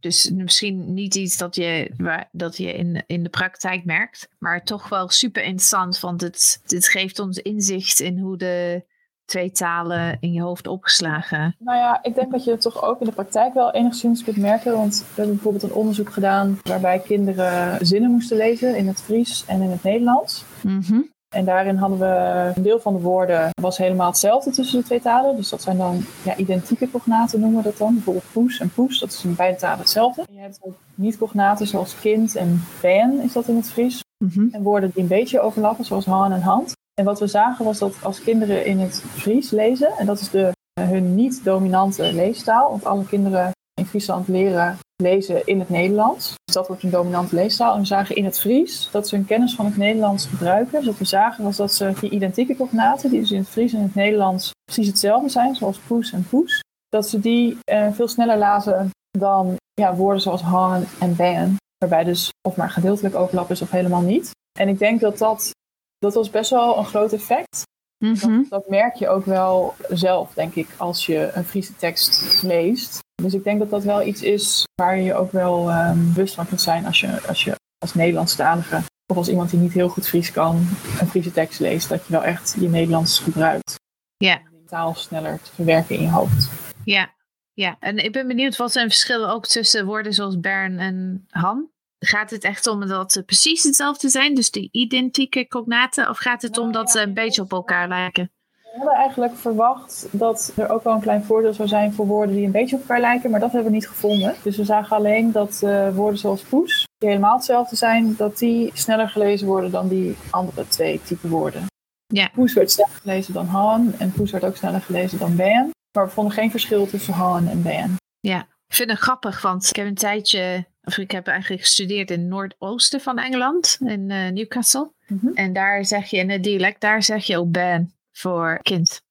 Dus 0.00 0.30
misschien 0.30 0.94
niet 0.94 1.14
iets 1.14 1.36
dat 1.36 1.54
je, 1.54 1.90
waar, 1.96 2.28
dat 2.32 2.56
je 2.56 2.72
in, 2.72 3.04
in 3.06 3.22
de 3.22 3.28
praktijk 3.28 3.84
merkt, 3.84 4.28
maar 4.38 4.64
toch 4.64 4.88
wel 4.88 5.08
super 5.08 5.42
interessant, 5.42 6.00
want 6.00 6.20
het, 6.20 6.62
dit 6.66 6.88
geeft 6.88 7.18
ons 7.18 7.38
inzicht 7.38 8.00
in 8.00 8.18
hoe 8.18 8.36
de 8.36 8.84
twee 9.26 9.50
talen 9.50 10.16
in 10.20 10.32
je 10.32 10.42
hoofd 10.42 10.66
opgeslagen. 10.66 11.56
Nou 11.58 11.78
ja, 11.78 11.98
ik 12.02 12.14
denk 12.14 12.32
dat 12.32 12.44
je 12.44 12.50
het 12.50 12.60
toch 12.60 12.84
ook 12.84 13.00
in 13.00 13.06
de 13.06 13.12
praktijk 13.12 13.54
wel 13.54 13.72
enigszins 13.72 14.24
kunt 14.24 14.36
merken. 14.36 14.72
Want 14.72 14.98
we 14.98 15.14
hebben 15.14 15.34
bijvoorbeeld 15.34 15.62
een 15.62 15.72
onderzoek 15.72 16.12
gedaan 16.12 16.58
waarbij 16.62 16.98
kinderen 16.98 17.86
zinnen 17.86 18.10
moesten 18.10 18.36
lezen 18.36 18.76
in 18.76 18.86
het 18.86 19.02
Fries 19.02 19.44
en 19.46 19.62
in 19.62 19.70
het 19.70 19.82
Nederlands. 19.82 20.44
Mhm. 20.62 21.00
En 21.34 21.44
daarin 21.44 21.76
hadden 21.76 21.98
we 21.98 22.52
een 22.54 22.62
deel 22.62 22.80
van 22.80 22.92
de 22.92 23.00
woorden 23.00 23.50
was 23.60 23.78
helemaal 23.78 24.08
hetzelfde 24.08 24.50
tussen 24.50 24.78
de 24.78 24.84
twee 24.84 25.00
talen. 25.00 25.36
Dus 25.36 25.48
dat 25.48 25.62
zijn 25.62 25.76
dan 25.76 26.04
ja, 26.24 26.36
identieke 26.36 26.90
cognaten 26.90 27.40
noemen 27.40 27.58
we 27.58 27.68
dat 27.68 27.78
dan. 27.78 27.94
Bijvoorbeeld 27.94 28.32
poes 28.32 28.60
en 28.60 28.70
poes, 28.74 28.98
dat 28.98 29.12
is 29.12 29.24
in 29.24 29.34
beide 29.34 29.58
talen 29.58 29.78
hetzelfde. 29.78 30.24
En 30.28 30.34
je 30.34 30.40
hebt 30.40 30.58
ook 30.60 30.74
niet-cognaten 30.94 31.66
zoals 31.66 32.00
kind 32.00 32.36
en 32.36 32.62
fan 32.78 33.20
is 33.20 33.32
dat 33.32 33.48
in 33.48 33.56
het 33.56 33.70
Fries. 33.70 34.04
Mhm. 34.24 34.48
En 34.50 34.62
woorden 34.62 34.90
die 34.94 35.02
een 35.02 35.08
beetje 35.08 35.40
overlappen 35.40 35.84
zoals 35.84 36.04
haan 36.04 36.32
en 36.32 36.40
hand. 36.40 36.74
En 37.00 37.04
wat 37.04 37.20
we 37.20 37.26
zagen 37.26 37.64
was 37.64 37.78
dat 37.78 37.94
als 38.02 38.22
kinderen 38.22 38.64
in 38.64 38.78
het 38.78 39.04
Fries 39.14 39.50
lezen, 39.50 39.92
en 39.98 40.06
dat 40.06 40.20
is 40.20 40.30
de, 40.30 40.52
hun 40.80 41.14
niet-dominante 41.14 42.12
leestaal, 42.12 42.70
want 42.70 42.84
alle 42.84 43.04
kinderen 43.04 43.50
in 43.74 43.86
Friesland 43.86 44.28
leren 44.28 44.78
lezen 45.02 45.46
in 45.46 45.58
het 45.58 45.68
Nederlands. 45.68 46.34
Dus 46.44 46.54
dat 46.54 46.66
wordt 46.66 46.82
een 46.82 46.90
dominante 46.90 47.34
leestaal. 47.34 47.74
En 47.74 47.80
we 47.80 47.86
zagen 47.86 48.16
in 48.16 48.24
het 48.24 48.40
Fries 48.40 48.88
dat 48.92 49.08
ze 49.08 49.16
hun 49.16 49.24
kennis 49.24 49.54
van 49.54 49.64
het 49.64 49.76
Nederlands 49.76 50.26
gebruiken. 50.26 50.78
Dus 50.78 50.86
wat 50.86 50.98
we 50.98 51.04
zagen 51.04 51.44
was 51.44 51.56
dat 51.56 51.74
ze 51.74 51.92
die 52.00 52.10
identieke 52.10 52.56
cognaten, 52.56 53.10
die 53.10 53.20
dus 53.20 53.30
in 53.30 53.38
het 53.38 53.48
Fries 53.48 53.72
en 53.72 53.82
het 53.82 53.94
Nederlands 53.94 54.50
precies 54.64 54.86
hetzelfde 54.86 55.28
zijn, 55.28 55.54
zoals 55.54 55.78
poes 55.78 56.12
en 56.12 56.26
poes, 56.30 56.62
dat 56.88 57.08
ze 57.08 57.20
die 57.20 57.58
eh, 57.64 57.92
veel 57.92 58.08
sneller 58.08 58.38
lazen 58.38 58.90
dan 59.18 59.56
ja, 59.74 59.94
woorden 59.94 60.20
zoals 60.20 60.42
han 60.42 60.84
en 61.00 61.16
ben, 61.16 61.56
waarbij 61.78 62.04
dus 62.04 62.30
of 62.48 62.56
maar 62.56 62.70
gedeeltelijk 62.70 63.14
overlap 63.14 63.50
is 63.50 63.62
of 63.62 63.70
helemaal 63.70 64.02
niet. 64.02 64.30
En 64.58 64.68
ik 64.68 64.78
denk 64.78 65.00
dat 65.00 65.18
dat, 65.18 65.50
dat 65.98 66.14
was 66.14 66.30
best 66.30 66.50
wel 66.50 66.78
een 66.78 66.84
groot 66.84 67.12
effect. 67.12 67.62
Mhm. 67.98 68.36
Dat, 68.36 68.48
dat 68.48 68.68
merk 68.68 68.94
je 68.94 69.08
ook 69.08 69.24
wel 69.24 69.74
zelf, 69.88 70.32
denk 70.34 70.54
ik, 70.54 70.68
als 70.76 71.06
je 71.06 71.30
een 71.34 71.44
Friese 71.44 71.76
tekst 71.76 72.42
leest. 72.42 72.98
Dus 73.22 73.34
ik 73.34 73.44
denk 73.44 73.58
dat 73.58 73.70
dat 73.70 73.84
wel 73.84 74.02
iets 74.02 74.22
is 74.22 74.64
waar 74.74 74.96
je 74.96 75.02
je 75.02 75.14
ook 75.14 75.32
wel 75.32 75.70
ehm, 75.70 76.12
bewust 76.12 76.34
van 76.34 76.46
kunt 76.46 76.60
zijn 76.60 76.86
als 76.86 77.00
je 77.00 77.26
als, 77.26 77.44
je 77.44 77.54
als 77.78 77.94
Nederlandstalige 77.94 78.82
of 79.06 79.16
als 79.16 79.28
iemand 79.28 79.50
die 79.50 79.60
niet 79.60 79.72
heel 79.72 79.88
goed 79.88 80.08
Fries 80.08 80.32
kan 80.32 80.56
een 81.00 81.08
Friese 81.08 81.32
tekst 81.32 81.60
leest, 81.60 81.88
dat 81.88 82.06
je 82.06 82.12
wel 82.12 82.24
echt 82.24 82.56
je 82.58 82.68
Nederlands 82.68 83.18
gebruikt. 83.18 83.74
Ja. 84.16 84.40
Om 84.52 84.58
die 84.58 84.68
taal 84.68 84.94
sneller 84.94 85.38
te 85.42 85.52
verwerken 85.54 85.96
in 85.96 86.02
je 86.02 86.10
hoofd. 86.10 86.50
Ja, 86.84 87.14
ja. 87.52 87.76
En 87.80 87.98
ik 88.04 88.12
ben 88.12 88.26
benieuwd, 88.26 88.56
wat 88.56 88.72
zijn 88.72 88.88
verschillen 88.88 89.28
ook 89.28 89.46
tussen 89.46 89.86
woorden 89.86 90.12
zoals 90.12 90.40
Bern 90.40 90.78
en 90.78 91.24
Han? 91.28 91.70
Gaat 92.06 92.30
het 92.30 92.44
echt 92.44 92.66
om 92.66 92.86
dat 92.86 93.12
ze 93.12 93.22
precies 93.22 93.62
hetzelfde 93.62 94.08
zijn, 94.08 94.34
dus 94.34 94.50
die 94.50 94.68
identieke 94.72 95.46
cognaten, 95.46 96.08
of 96.08 96.18
gaat 96.18 96.42
het 96.42 96.58
om 96.58 96.72
dat 96.72 96.90
ze 96.90 97.00
een 97.00 97.14
beetje 97.14 97.42
op 97.42 97.52
elkaar 97.52 97.88
lijken? 97.88 98.30
We 98.52 98.82
hadden 98.82 98.94
eigenlijk 98.94 99.36
verwacht 99.36 100.08
dat 100.10 100.52
er 100.56 100.68
ook 100.68 100.84
wel 100.84 100.94
een 100.94 101.00
klein 101.00 101.24
voordeel 101.24 101.52
zou 101.52 101.68
zijn 101.68 101.92
voor 101.92 102.06
woorden 102.06 102.34
die 102.34 102.44
een 102.44 102.50
beetje 102.50 102.76
op 102.76 102.82
elkaar 102.82 103.00
lijken, 103.00 103.30
maar 103.30 103.40
dat 103.40 103.52
hebben 103.52 103.70
we 103.70 103.76
niet 103.76 103.88
gevonden. 103.88 104.34
Dus 104.42 104.56
we 104.56 104.64
zagen 104.64 104.96
alleen 104.96 105.32
dat 105.32 105.60
uh, 105.64 105.94
woorden 105.94 106.18
zoals 106.18 106.42
poes, 106.42 106.86
die 106.98 107.08
helemaal 107.08 107.36
hetzelfde 107.36 107.76
zijn, 107.76 108.14
dat 108.16 108.38
die 108.38 108.70
sneller 108.74 109.08
gelezen 109.08 109.46
worden 109.46 109.70
dan 109.70 109.88
die 109.88 110.16
andere 110.30 110.68
twee 110.68 111.00
type 111.02 111.28
woorden. 111.28 111.66
Ja. 112.06 112.30
Poes 112.34 112.54
werd 112.54 112.70
sneller 112.70 112.94
gelezen 113.00 113.34
dan 113.34 113.46
Han 113.46 113.94
en 113.98 114.12
poes 114.12 114.30
werd 114.30 114.44
ook 114.44 114.56
sneller 114.56 114.80
gelezen 114.80 115.18
dan 115.18 115.36
Ben. 115.36 115.70
Maar 115.96 116.06
we 116.06 116.12
vonden 116.12 116.32
geen 116.32 116.50
verschil 116.50 116.86
tussen 116.86 117.14
Han 117.14 117.48
en 117.48 117.62
Ben. 117.62 117.96
Ja, 118.20 118.40
ik 118.40 118.74
vind 118.74 118.90
het 118.90 118.98
grappig, 118.98 119.42
want 119.42 119.68
ik 119.68 119.76
heb 119.76 119.86
een 119.86 119.94
tijdje, 119.94 120.66
of 120.86 120.98
ik 120.98 121.10
heb 121.10 121.26
eigenlijk 121.26 121.62
gestudeerd 121.62 122.10
in 122.10 122.20
het 122.20 122.28
noordoosten 122.28 123.00
van 123.00 123.18
Engeland, 123.18 123.76
in 123.80 124.10
uh, 124.10 124.28
Newcastle. 124.28 124.92
Mm 125.06 125.18
-hmm. 125.20 125.34
En 125.34 125.52
daar 125.52 125.84
zeg 125.84 126.10
je 126.10 126.16
in 126.16 126.30
het 126.30 126.42
dialect, 126.42 126.80
daar 126.80 127.02
zeg 127.02 127.24
je 127.24 127.38
ook 127.38 127.50
Ben 127.50 127.94
voor 128.12 128.58
kind. 128.62 129.02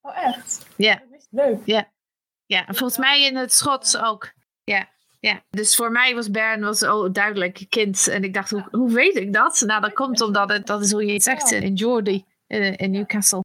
Oh, 0.00 0.24
echt? 0.24 0.66
Ja. 0.76 1.02
Leuk. 1.30 1.58
Ja. 1.64 1.90
Ja, 2.46 2.66
en 2.66 2.74
volgens 2.74 2.98
mij 2.98 3.24
in 3.24 3.36
het 3.36 3.52
Schots 3.52 3.96
ook. 3.96 4.32
Ja. 4.64 4.88
Ja, 5.20 5.42
dus 5.50 5.76
voor 5.76 5.92
mij 5.92 6.14
was 6.14 6.30
Bern 6.30 6.60
was 6.60 6.82
oh, 6.82 7.12
duidelijk 7.12 7.66
kind. 7.68 8.08
En 8.08 8.24
ik 8.24 8.34
dacht, 8.34 8.50
hoe, 8.50 8.68
hoe 8.70 8.92
weet 8.92 9.16
ik 9.16 9.32
dat? 9.32 9.62
Nou, 9.66 9.80
dat 9.80 9.92
komt 9.92 10.20
omdat 10.20 10.48
het, 10.48 10.66
dat 10.66 10.82
is 10.82 10.92
hoe 10.92 11.06
je 11.06 11.12
het 11.12 11.22
zegt 11.22 11.50
in 11.50 11.78
Geordie, 11.78 12.26
in, 12.46 12.76
in 12.76 12.90
Newcastle. 12.90 13.40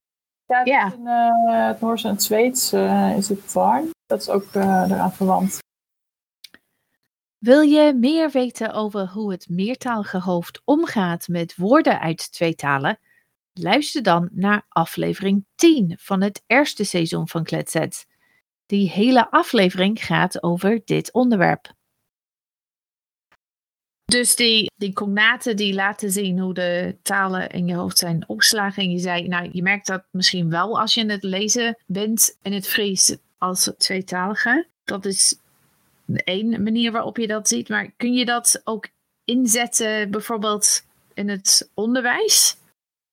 Ja, 0.64 0.94
in 0.94 1.02
uh, 1.04 1.68
het 1.68 1.82
Noors 1.82 2.04
en 2.04 2.10
het 2.10 2.24
Zweeds 2.24 2.74
uh, 2.74 3.18
is 3.18 3.30
het 3.30 3.40
Varn. 3.46 3.90
Dat 4.06 4.22
is 4.22 4.30
ook 4.30 4.54
uh, 4.54 4.64
eraan 4.90 5.14
verwant. 5.14 5.60
Wil 7.38 7.62
je 7.62 7.94
meer 7.94 8.32
weten 8.32 8.74
over 8.74 9.08
hoe 9.08 9.32
het 9.32 9.50
meertalige 9.50 10.20
hoofd 10.20 10.62
omgaat 10.64 11.28
met 11.28 11.56
woorden 11.56 12.00
uit 12.00 12.32
twee 12.32 12.56
talen? 12.56 13.00
Luister 13.54 14.04
dan 14.04 14.30
naar 14.32 14.66
aflevering 14.70 15.46
10 15.56 15.96
van 16.00 16.22
het 16.22 16.44
eerste 16.48 16.84
seizoen 16.84 17.28
van 17.28 17.44
Kletset. 17.44 18.06
Die 18.66 18.90
hele 18.90 19.32
aflevering 19.32 20.06
gaat 20.06 20.44
over 20.44 20.82
dit 20.86 21.14
onderwerp. 21.14 21.76
Dus 24.06 24.36
die, 24.36 24.72
die 24.76 24.94
cognaten 24.94 25.56
die 25.56 25.74
laten 25.74 26.12
zien 26.12 26.40
hoe 26.40 26.54
de 26.54 26.98
talen 27.02 27.50
in 27.50 27.68
je 27.68 27.76
hoofd 27.76 27.98
zijn 27.98 28.30
opgeslagen. 28.30 28.84
En 28.84 28.92
je 28.92 29.00
zei, 29.00 29.28
nou, 29.28 29.50
je 29.52 29.62
merkt 29.62 29.88
dat 29.88 30.04
misschien 30.12 30.50
wel 30.50 30.80
als 30.80 30.94
je 30.94 31.02
in 31.02 31.10
het 31.10 31.24
lezen 31.24 31.78
bent 31.86 32.38
in 32.42 32.54
het 32.54 32.68
Fries 32.68 33.18
als 33.38 33.72
tweetalige. 33.78 34.68
Dat 34.84 35.06
is 35.06 35.40
één 36.16 36.64
manier 36.64 36.92
waarop 36.92 37.18
je 37.18 37.28
dat 37.28 37.48
ziet. 37.48 37.70
Maar 37.70 37.92
kun 37.98 38.14
je 38.14 38.26
dat 38.26 38.62
ook 38.64 38.88
inzetten 39.24 40.12
bijvoorbeeld 40.12 40.84
in 41.14 41.30
het 41.30 41.72
onderwijs? 41.74 42.58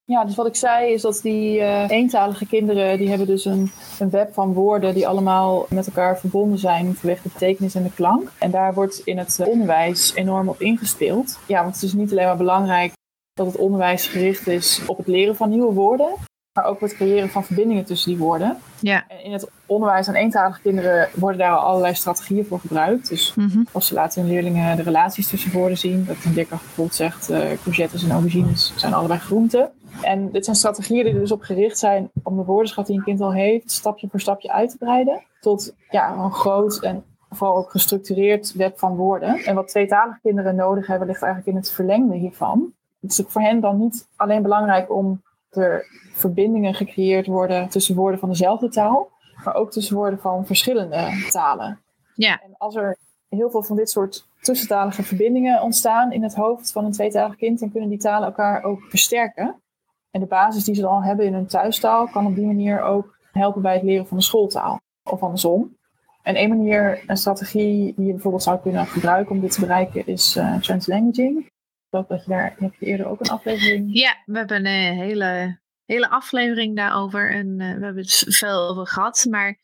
Ja, 0.06 0.24
dus 0.24 0.34
wat 0.34 0.46
ik 0.46 0.56
zei 0.56 0.92
is 0.92 1.02
dat 1.02 1.20
die 1.22 1.58
uh, 1.58 1.90
eentalige 1.90 2.46
kinderen, 2.46 2.98
die 2.98 3.08
hebben 3.08 3.26
dus 3.26 3.44
een, 3.44 3.70
een 3.98 4.10
web 4.10 4.32
van 4.32 4.52
woorden 4.52 4.94
die 4.94 5.08
allemaal 5.08 5.66
met 5.70 5.86
elkaar 5.86 6.18
verbonden 6.18 6.58
zijn 6.58 6.94
vanwege 6.94 7.22
de 7.22 7.28
betekenis 7.28 7.74
en 7.74 7.82
de 7.82 7.92
klank. 7.94 8.30
En 8.38 8.50
daar 8.50 8.74
wordt 8.74 8.98
in 8.98 9.18
het 9.18 9.40
onderwijs 9.46 10.14
enorm 10.14 10.48
op 10.48 10.60
ingespeeld. 10.60 11.38
Ja, 11.46 11.62
want 11.62 11.74
het 11.74 11.82
is 11.82 11.92
niet 11.92 12.10
alleen 12.10 12.26
maar 12.26 12.36
belangrijk 12.36 12.92
dat 13.32 13.46
het 13.46 13.56
onderwijs 13.56 14.06
gericht 14.06 14.46
is 14.46 14.86
op 14.86 14.96
het 14.96 15.06
leren 15.06 15.36
van 15.36 15.48
nieuwe 15.50 15.72
woorden, 15.72 16.14
maar 16.54 16.64
ook 16.64 16.80
het 16.80 16.94
creëren 16.94 17.28
van 17.28 17.44
verbindingen 17.44 17.84
tussen 17.84 18.10
die 18.10 18.18
woorden. 18.18 18.56
Ja. 18.80 19.04
En 19.08 19.24
in 19.24 19.32
het 19.32 19.50
onderwijs 19.66 20.08
aan 20.08 20.14
eentalige 20.14 20.60
kinderen 20.60 21.08
worden 21.14 21.38
daar 21.38 21.50
al 21.56 21.64
allerlei 21.64 21.94
strategieën 21.94 22.46
voor 22.46 22.60
gebruikt. 22.60 23.08
Dus 23.08 23.34
Mhm. 23.34 23.62
als 23.72 23.86
ze 23.86 23.94
laten 23.94 24.22
hun 24.22 24.30
leerlingen 24.30 24.76
de 24.76 24.82
relaties 24.82 25.28
tussen 25.28 25.52
woorden 25.52 25.78
zien, 25.78 26.04
dat 26.04 26.16
een 26.24 26.34
leerkracht 26.34 26.62
bijvoorbeeld 26.62 26.96
zegt, 26.96 27.30
uh, 27.30 27.38
courgettes 27.62 28.02
en 28.02 28.10
aubergines 28.10 28.72
zijn 28.76 28.94
allebei 28.94 29.18
groenten. 29.20 29.70
En 30.02 30.30
dit 30.30 30.44
zijn 30.44 30.56
strategieën 30.56 31.04
die 31.04 31.12
er 31.14 31.20
dus 31.20 31.32
op 31.32 31.42
gericht 31.42 31.78
zijn 31.78 32.10
om 32.22 32.36
de 32.36 32.44
woordenschat 32.44 32.86
die 32.86 32.96
een 32.96 33.04
kind 33.04 33.20
al 33.20 33.32
heeft, 33.32 33.70
stapje 33.70 34.08
voor 34.10 34.20
stapje 34.20 34.52
uit 34.52 34.70
te 34.70 34.78
breiden. 34.78 35.22
Tot 35.40 35.74
ja, 35.90 36.14
een 36.14 36.32
groot 36.32 36.82
en 36.82 37.04
vooral 37.30 37.56
ook 37.56 37.70
gestructureerd 37.70 38.52
web 38.52 38.78
van 38.78 38.96
woorden. 38.96 39.44
En 39.44 39.54
wat 39.54 39.68
tweetalige 39.68 40.18
kinderen 40.22 40.54
nodig 40.54 40.86
hebben, 40.86 41.06
ligt 41.06 41.22
eigenlijk 41.22 41.52
in 41.52 41.60
het 41.62 41.70
verlengde 41.70 42.16
hiervan. 42.16 42.72
Het 43.00 43.10
is 43.10 43.24
voor 43.26 43.42
hen 43.42 43.60
dan 43.60 43.78
niet 43.78 44.06
alleen 44.16 44.42
belangrijk 44.42 44.92
om 44.94 45.22
er 45.56 45.86
verbindingen 46.12 46.74
gecreëerd 46.74 47.26
worden 47.26 47.68
tussen 47.68 47.94
woorden 47.94 48.20
van 48.20 48.28
dezelfde 48.28 48.68
taal, 48.68 49.10
maar 49.44 49.54
ook 49.54 49.70
tussen 49.70 49.96
woorden 49.96 50.18
van 50.18 50.46
verschillende 50.46 51.28
talen. 51.30 51.80
Ja. 52.14 52.40
En 52.42 52.54
als 52.58 52.74
er 52.74 52.96
heel 53.28 53.50
veel 53.50 53.62
van 53.62 53.76
dit 53.76 53.90
soort 53.90 54.26
tussentalige 54.40 55.02
verbindingen 55.02 55.62
ontstaan 55.62 56.12
in 56.12 56.22
het 56.22 56.34
hoofd 56.34 56.72
van 56.72 56.84
een 56.84 56.92
tweetalig 56.92 57.36
kind, 57.36 57.60
dan 57.60 57.70
kunnen 57.70 57.88
die 57.88 57.98
talen 57.98 58.26
elkaar 58.26 58.62
ook 58.62 58.82
versterken. 58.88 59.62
En 60.10 60.20
de 60.20 60.26
basis 60.26 60.64
die 60.64 60.74
ze 60.74 60.80
dan 60.80 60.90
al 60.90 61.02
hebben 61.02 61.26
in 61.26 61.34
hun 61.34 61.46
thuistaal 61.46 62.08
kan 62.08 62.26
op 62.26 62.34
die 62.34 62.46
manier 62.46 62.82
ook 62.82 63.18
helpen 63.32 63.62
bij 63.62 63.74
het 63.74 63.82
leren 63.82 64.06
van 64.06 64.16
de 64.16 64.22
schooltaal. 64.22 64.80
Of 65.10 65.22
andersom. 65.22 65.76
En 66.22 66.40
een 66.40 66.48
manier, 66.48 67.02
een 67.06 67.16
strategie 67.16 67.94
die 67.96 68.06
je 68.06 68.12
bijvoorbeeld 68.12 68.42
zou 68.42 68.58
kunnen 68.58 68.86
gebruiken 68.86 69.34
om 69.34 69.40
dit 69.40 69.52
te 69.52 69.60
bereiken, 69.60 70.06
is 70.06 70.36
uh, 70.36 70.56
translanguaging. 70.56 71.52
Ik 71.94 72.00
geloof 72.00 72.20
dat 72.20 72.24
je 72.26 72.40
daar, 72.40 72.54
heb 72.58 72.74
je 72.78 72.86
eerder 72.86 73.06
ook 73.06 73.20
een 73.20 73.30
aflevering. 73.30 73.88
Ja, 73.92 74.16
we 74.24 74.38
hebben 74.38 74.66
een 74.66 74.96
hele, 74.96 75.58
hele 75.84 76.08
aflevering 76.08 76.76
daarover 76.76 77.30
en 77.34 77.46
uh, 77.46 77.56
we 77.56 77.84
hebben 77.84 78.02
het 78.02 78.24
veel 78.28 78.68
over 78.68 78.86
gehad. 78.86 79.26
Maar 79.30 79.58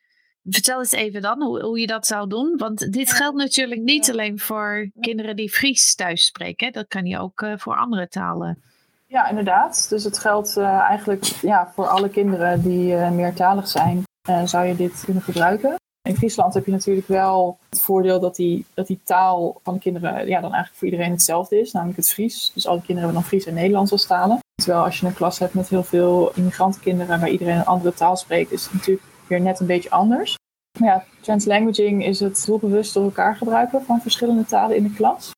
vertel 0.45 0.79
eens 0.79 0.93
even 0.93 1.23
dan 1.23 1.43
hoe, 1.43 1.63
hoe 1.63 1.81
je 1.81 1.87
dat 1.87 2.07
zou 2.07 2.29
doen. 2.29 2.57
Want 2.57 2.93
dit 2.93 3.13
geldt 3.13 3.37
natuurlijk 3.37 3.81
niet 3.81 4.07
ja. 4.07 4.13
alleen 4.13 4.39
voor 4.39 4.91
kinderen 5.01 5.37
die 5.37 5.51
Fries 5.51 5.95
thuis 5.95 6.25
spreken. 6.25 6.73
Dat 6.73 6.89
kan 6.89 7.07
je 7.07 7.19
ook 7.19 7.41
uh, 7.41 7.53
voor 7.57 7.77
andere 7.77 8.09
talen. 8.09 8.63
Ja, 9.07 9.29
inderdaad. 9.29 9.87
Dus 9.89 10.05
het 10.05 10.19
geldt 10.19 10.57
uh, 10.59 10.79
eigenlijk 10.79 11.25
ja, 11.25 11.73
voor 11.75 11.87
alle 11.87 12.09
kinderen 12.09 12.63
die 12.63 12.95
meertalig 12.95 13.69
zijn, 13.69 14.03
zou 14.45 14.67
je 14.67 14.77
dit 14.77 15.03
kunnen 15.05 15.23
gebruiken. 15.23 15.75
In 16.09 16.17
Friesland 16.17 16.55
heb 16.55 16.65
je 16.65 16.71
natuurlijk 16.71 17.09
wel 17.09 17.59
het 17.69 17.81
voordeel 17.81 18.21
dat 18.21 18.37
die, 18.37 18.65
dat 18.75 18.87
die 18.87 19.01
taal 19.05 19.61
van 19.63 19.75
de 19.75 19.81
kinderen 19.81 20.13
ja, 20.13 20.41
dan 20.41 20.53
eigenlijk 20.53 20.75
voor 20.75 20.89
iedereen 20.89 21.11
hetzelfde 21.11 21.61
is, 21.61 21.73
namelijk 21.73 21.99
het 21.99 22.13
Fries. 22.13 22.51
Dus 22.55 22.67
alle 22.67 22.83
kinderen 22.83 23.03
hebben 23.03 23.21
dan 23.21 23.29
Fries 23.29 23.47
en 23.47 23.55
Nederlands 23.55 23.93
als 23.93 24.07
talen. 24.07 24.39
Terwijl 24.55 24.85
als 24.85 25.01
je 25.01 25.07
een 25.07 25.15
klas 25.15 25.39
hebt 25.39 25.55
met 25.55 25.69
heel 25.69 25.83
veel 25.83 26.33
immigrantenkinderen 26.35 27.21
waar 27.21 27.31
iedereen 27.31 27.57
een 27.57 27.65
andere 27.65 27.95
taal 27.95 28.17
spreekt, 28.17 28.53
is 28.53 28.65
het 28.65 28.73
natuurlijk 28.73 29.07
weer 29.27 29.41
net 29.41 29.61
een 29.61 29.67
beetje 29.67 29.91
anders. 29.91 30.37
Maar 30.79 30.89
ja, 30.89 31.05
translanguaging 31.21 32.05
is 32.05 32.21
het 32.21 32.43
doelbewust 32.47 32.95
door 32.95 33.05
elkaar 33.05 33.37
gebruiken 33.37 33.83
van 33.85 34.01
verschillende 34.01 34.45
talen 34.45 34.77
in 34.77 34.83
de 34.83 34.93
klas. 34.93 35.31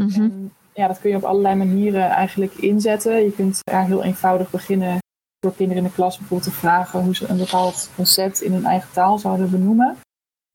Mm 0.00 0.08
-hmm. 0.08 0.22
en, 0.22 0.52
ja, 0.72 0.86
dat 0.86 1.00
kun 1.00 1.10
je 1.10 1.16
op 1.16 1.24
allerlei 1.24 1.54
manieren 1.54 2.10
eigenlijk 2.10 2.54
inzetten. 2.54 3.24
Je 3.24 3.32
kunt 3.32 3.60
daar 3.62 3.86
heel 3.86 4.04
eenvoudig 4.04 4.50
beginnen 4.50 4.98
door 5.38 5.54
kinderen 5.54 5.82
in 5.82 5.88
de 5.88 5.94
klas 5.94 6.18
bijvoorbeeld 6.18 6.50
te 6.50 6.58
vragen 6.58 7.00
hoe 7.00 7.16
ze 7.16 7.28
een 7.28 7.36
bepaald 7.36 7.90
concept 7.94 8.40
in 8.40 8.52
hun 8.52 8.64
eigen 8.64 8.92
taal 8.92 9.18
zouden 9.18 9.50
benoemen. 9.50 9.96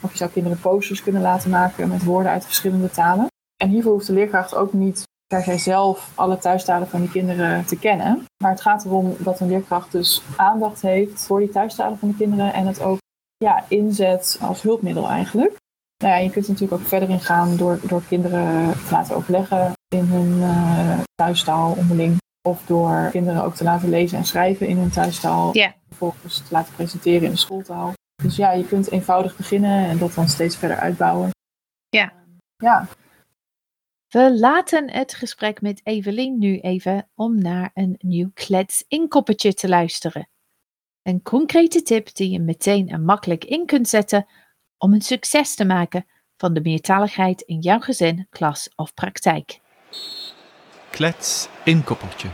Of 0.03 0.11
je 0.11 0.17
zou 0.17 0.29
kinderen 0.29 0.59
posters 0.59 1.03
kunnen 1.03 1.21
laten 1.21 1.49
maken 1.49 1.89
met 1.89 2.03
woorden 2.03 2.31
uit 2.31 2.45
verschillende 2.45 2.89
talen. 2.89 3.27
En 3.61 3.69
hiervoor 3.69 3.91
hoeft 3.91 4.07
de 4.07 4.13
leerkracht 4.13 4.55
ook 4.55 4.73
niet 4.73 5.03
per 5.27 5.43
se 5.43 5.57
zelf 5.57 6.11
alle 6.15 6.37
thuistalen 6.37 6.87
van 6.87 7.01
die 7.01 7.09
kinderen 7.09 7.65
te 7.65 7.79
kennen. 7.79 8.25
Maar 8.43 8.51
het 8.51 8.61
gaat 8.61 8.85
erom 8.85 9.15
dat 9.19 9.39
een 9.39 9.47
leerkracht 9.47 9.91
dus 9.91 10.21
aandacht 10.35 10.81
heeft 10.81 11.25
voor 11.25 11.39
die 11.39 11.49
thuistalen 11.49 11.97
van 11.97 12.07
de 12.07 12.15
kinderen 12.15 12.53
en 12.53 12.67
het 12.67 12.81
ook 12.81 12.97
ja, 13.37 13.65
inzet 13.67 14.37
als 14.41 14.61
hulpmiddel 14.61 15.09
eigenlijk. 15.09 15.57
Nou 15.97 16.15
ja, 16.15 16.21
je 16.21 16.29
kunt 16.29 16.45
er 16.45 16.51
natuurlijk 16.51 16.81
ook 16.81 16.87
verder 16.87 17.09
in 17.09 17.19
gaan 17.19 17.57
door, 17.57 17.79
door 17.87 18.03
kinderen 18.07 18.71
te 18.71 18.91
laten 18.91 19.15
overleggen 19.15 19.71
in 19.87 20.05
hun 20.05 20.37
uh, 20.37 20.99
thuistaal 21.15 21.73
onderling. 21.77 22.17
Of 22.47 22.65
door 22.65 23.10
kinderen 23.12 23.43
ook 23.43 23.56
te 23.56 23.63
laten 23.63 23.89
lezen 23.89 24.17
en 24.17 24.25
schrijven 24.25 24.67
in 24.67 24.77
hun 24.77 24.91
thuistaal. 24.91 25.53
Yeah. 25.53 25.71
Vervolgens 25.88 26.38
te 26.38 26.53
laten 26.53 26.73
presenteren 26.73 27.23
in 27.23 27.32
de 27.32 27.38
schooltaal. 27.38 27.93
Dus 28.23 28.36
ja, 28.36 28.51
je 28.51 28.65
kunt 28.65 28.91
eenvoudig 28.91 29.38
beginnen 29.38 29.86
en 29.86 29.97
dat 29.97 30.13
dan 30.13 30.27
steeds 30.27 30.58
verder 30.58 30.77
uitbouwen. 30.77 31.29
Ja. 31.89 32.13
Ja. 32.58 32.88
We 34.08 34.38
laten 34.39 34.91
het 34.91 35.13
gesprek 35.13 35.62
met 35.62 35.82
Evelien 35.84 36.39
nu 36.39 36.60
even 36.60 37.10
om 37.15 37.41
naar 37.41 37.71
een 37.73 37.95
nieuw 37.97 38.32
klets-inkoppertje 38.34 39.53
te 39.53 39.69
luisteren. 39.69 40.29
Een 41.01 41.21
concrete 41.21 41.82
tip 41.82 42.15
die 42.15 42.29
je 42.29 42.39
meteen 42.39 42.89
en 42.89 43.06
makkelijk 43.06 43.45
in 43.45 43.65
kunt 43.65 43.88
zetten 43.88 44.25
om 44.77 44.93
een 44.93 45.01
succes 45.01 45.56
te 45.56 45.65
maken 45.65 46.06
van 46.38 46.53
de 46.53 46.62
meertaligheid 46.62 47.41
in 47.41 47.60
jouw 47.60 47.79
gezin, 47.79 48.27
klas 48.29 48.69
of 48.75 48.93
praktijk. 48.93 49.60
Klets 50.93 51.47
inkoppertje. 51.63 52.27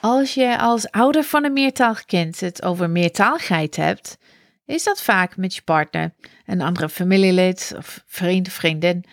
Als 0.00 0.34
je 0.34 0.58
als 0.58 0.90
ouder 0.90 1.24
van 1.24 1.44
een 1.44 1.52
meertalig 1.52 2.04
kind 2.04 2.40
het 2.40 2.62
over 2.62 2.90
meertaligheid 2.90 3.76
hebt, 3.76 4.18
is 4.66 4.84
dat 4.84 5.02
vaak 5.02 5.36
met 5.36 5.54
je 5.54 5.62
partner, 5.62 6.14
een 6.44 6.60
andere 6.60 6.88
familielid 6.88 7.74
of 7.76 8.02
vriend 8.06 8.46
of 8.46 8.52
vriendin, 8.52 9.04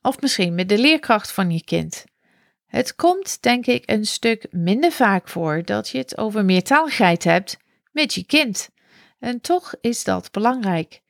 of 0.00 0.20
misschien 0.20 0.54
met 0.54 0.68
de 0.68 0.78
leerkracht 0.78 1.32
van 1.32 1.50
je 1.50 1.64
kind. 1.64 2.04
Het 2.66 2.94
komt, 2.94 3.42
denk 3.42 3.66
ik, 3.66 3.90
een 3.90 4.06
stuk 4.06 4.46
minder 4.50 4.92
vaak 4.92 5.28
voor 5.28 5.62
dat 5.64 5.88
je 5.88 5.98
het 5.98 6.18
over 6.18 6.44
meertaligheid 6.44 7.24
hebt 7.24 7.56
met 7.92 8.14
je 8.14 8.24
kind. 8.24 8.68
En 9.18 9.40
toch 9.40 9.74
is 9.80 10.04
dat 10.04 10.30
belangrijk. 10.30 11.02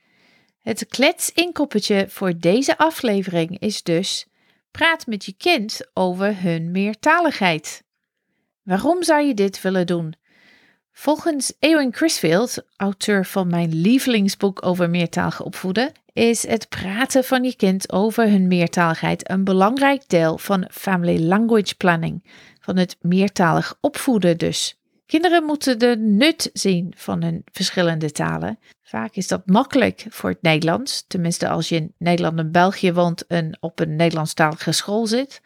Het 0.62 0.86
kletsinkoppetje 0.86 2.06
voor 2.08 2.38
deze 2.38 2.78
aflevering 2.78 3.58
is 3.58 3.82
dus: 3.82 4.26
praat 4.70 5.06
met 5.06 5.24
je 5.24 5.34
kind 5.36 5.80
over 5.94 6.42
hun 6.42 6.70
meertaligheid. 6.70 7.84
Waarom 8.62 9.02
zou 9.02 9.22
je 9.26 9.34
dit 9.34 9.62
willen 9.62 9.86
doen? 9.86 10.14
Volgens 10.92 11.52
Eowyn 11.58 11.90
Crisfield, 11.90 12.64
auteur 12.76 13.26
van 13.26 13.48
mijn 13.48 13.74
lievelingsboek 13.74 14.66
over 14.66 14.90
meertalig 14.90 15.42
opvoeden, 15.42 15.92
is 16.12 16.46
het 16.46 16.68
praten 16.68 17.24
van 17.24 17.44
je 17.44 17.56
kind 17.56 17.92
over 17.92 18.28
hun 18.30 18.46
meertaligheid 18.46 19.30
een 19.30 19.44
belangrijk 19.44 20.08
deel 20.08 20.38
van 20.38 20.68
family 20.70 21.26
language 21.26 21.74
planning, 21.74 22.24
van 22.60 22.76
het 22.76 22.96
meertalig 23.00 23.76
opvoeden 23.80 24.38
dus. 24.38 24.81
Kinderen 25.12 25.44
moeten 25.44 25.78
de 25.78 25.96
nut 25.98 26.50
zien 26.52 26.92
van 26.96 27.22
hun 27.22 27.42
verschillende 27.52 28.12
talen. 28.12 28.58
Vaak 28.82 29.14
is 29.14 29.28
dat 29.28 29.46
makkelijk 29.46 30.06
voor 30.08 30.30
het 30.30 30.42
Nederlands, 30.42 31.04
tenminste 31.06 31.48
als 31.48 31.68
je 31.68 31.76
in 31.76 31.94
Nederland 31.98 32.38
en 32.38 32.52
België 32.52 32.92
woont 32.92 33.26
en 33.26 33.56
op 33.60 33.80
een 33.80 33.96
Nederlandstalige 33.96 34.72
school 34.72 35.06
zit. 35.06 35.42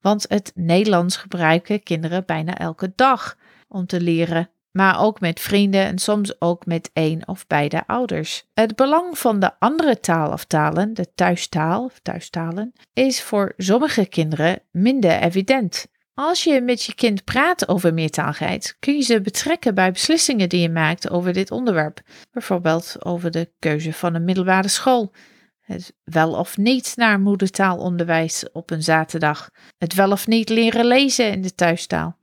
Want 0.00 0.24
het 0.28 0.52
Nederlands 0.54 1.16
gebruiken 1.16 1.82
kinderen 1.82 2.24
bijna 2.24 2.58
elke 2.58 2.92
dag 2.94 3.36
om 3.68 3.86
te 3.86 4.00
leren, 4.00 4.50
maar 4.70 5.00
ook 5.00 5.20
met 5.20 5.40
vrienden 5.40 5.84
en 5.84 5.98
soms 5.98 6.40
ook 6.40 6.66
met 6.66 6.90
één 6.92 7.28
of 7.28 7.46
beide 7.46 7.86
ouders. 7.86 8.44
Het 8.54 8.76
belang 8.76 9.18
van 9.18 9.40
de 9.40 9.50
andere 9.58 10.00
taal 10.00 10.32
of 10.32 10.44
talen, 10.44 10.94
de 10.94 11.06
thuistaal 11.14 11.84
of 11.84 11.98
thuistalen, 12.02 12.72
is 12.92 13.22
voor 13.22 13.52
sommige 13.56 14.06
kinderen 14.06 14.62
minder 14.70 15.20
evident. 15.20 15.86
Als 16.18 16.44
je 16.44 16.60
met 16.60 16.82
je 16.82 16.94
kind 16.94 17.24
praat 17.24 17.68
over 17.68 17.94
meertaligheid, 17.94 18.76
kun 18.78 18.94
je 18.94 19.02
ze 19.02 19.20
betrekken 19.20 19.74
bij 19.74 19.92
beslissingen 19.92 20.48
die 20.48 20.60
je 20.60 20.68
maakt 20.68 21.10
over 21.10 21.32
dit 21.32 21.50
onderwerp. 21.50 22.00
Bijvoorbeeld 22.32 22.96
over 23.04 23.30
de 23.30 23.52
keuze 23.58 23.92
van 23.92 24.14
een 24.14 24.24
middelbare 24.24 24.68
school, 24.68 25.12
het 25.60 25.94
wel 26.04 26.32
of 26.32 26.56
niet 26.56 26.92
naar 26.96 27.20
moedertaalonderwijs 27.20 28.52
op 28.52 28.70
een 28.70 28.82
zaterdag, 28.82 29.50
het 29.78 29.94
wel 29.94 30.10
of 30.10 30.26
niet 30.26 30.48
leren 30.48 30.86
lezen 30.86 31.30
in 31.30 31.42
de 31.42 31.54
thuistaal. 31.54 32.18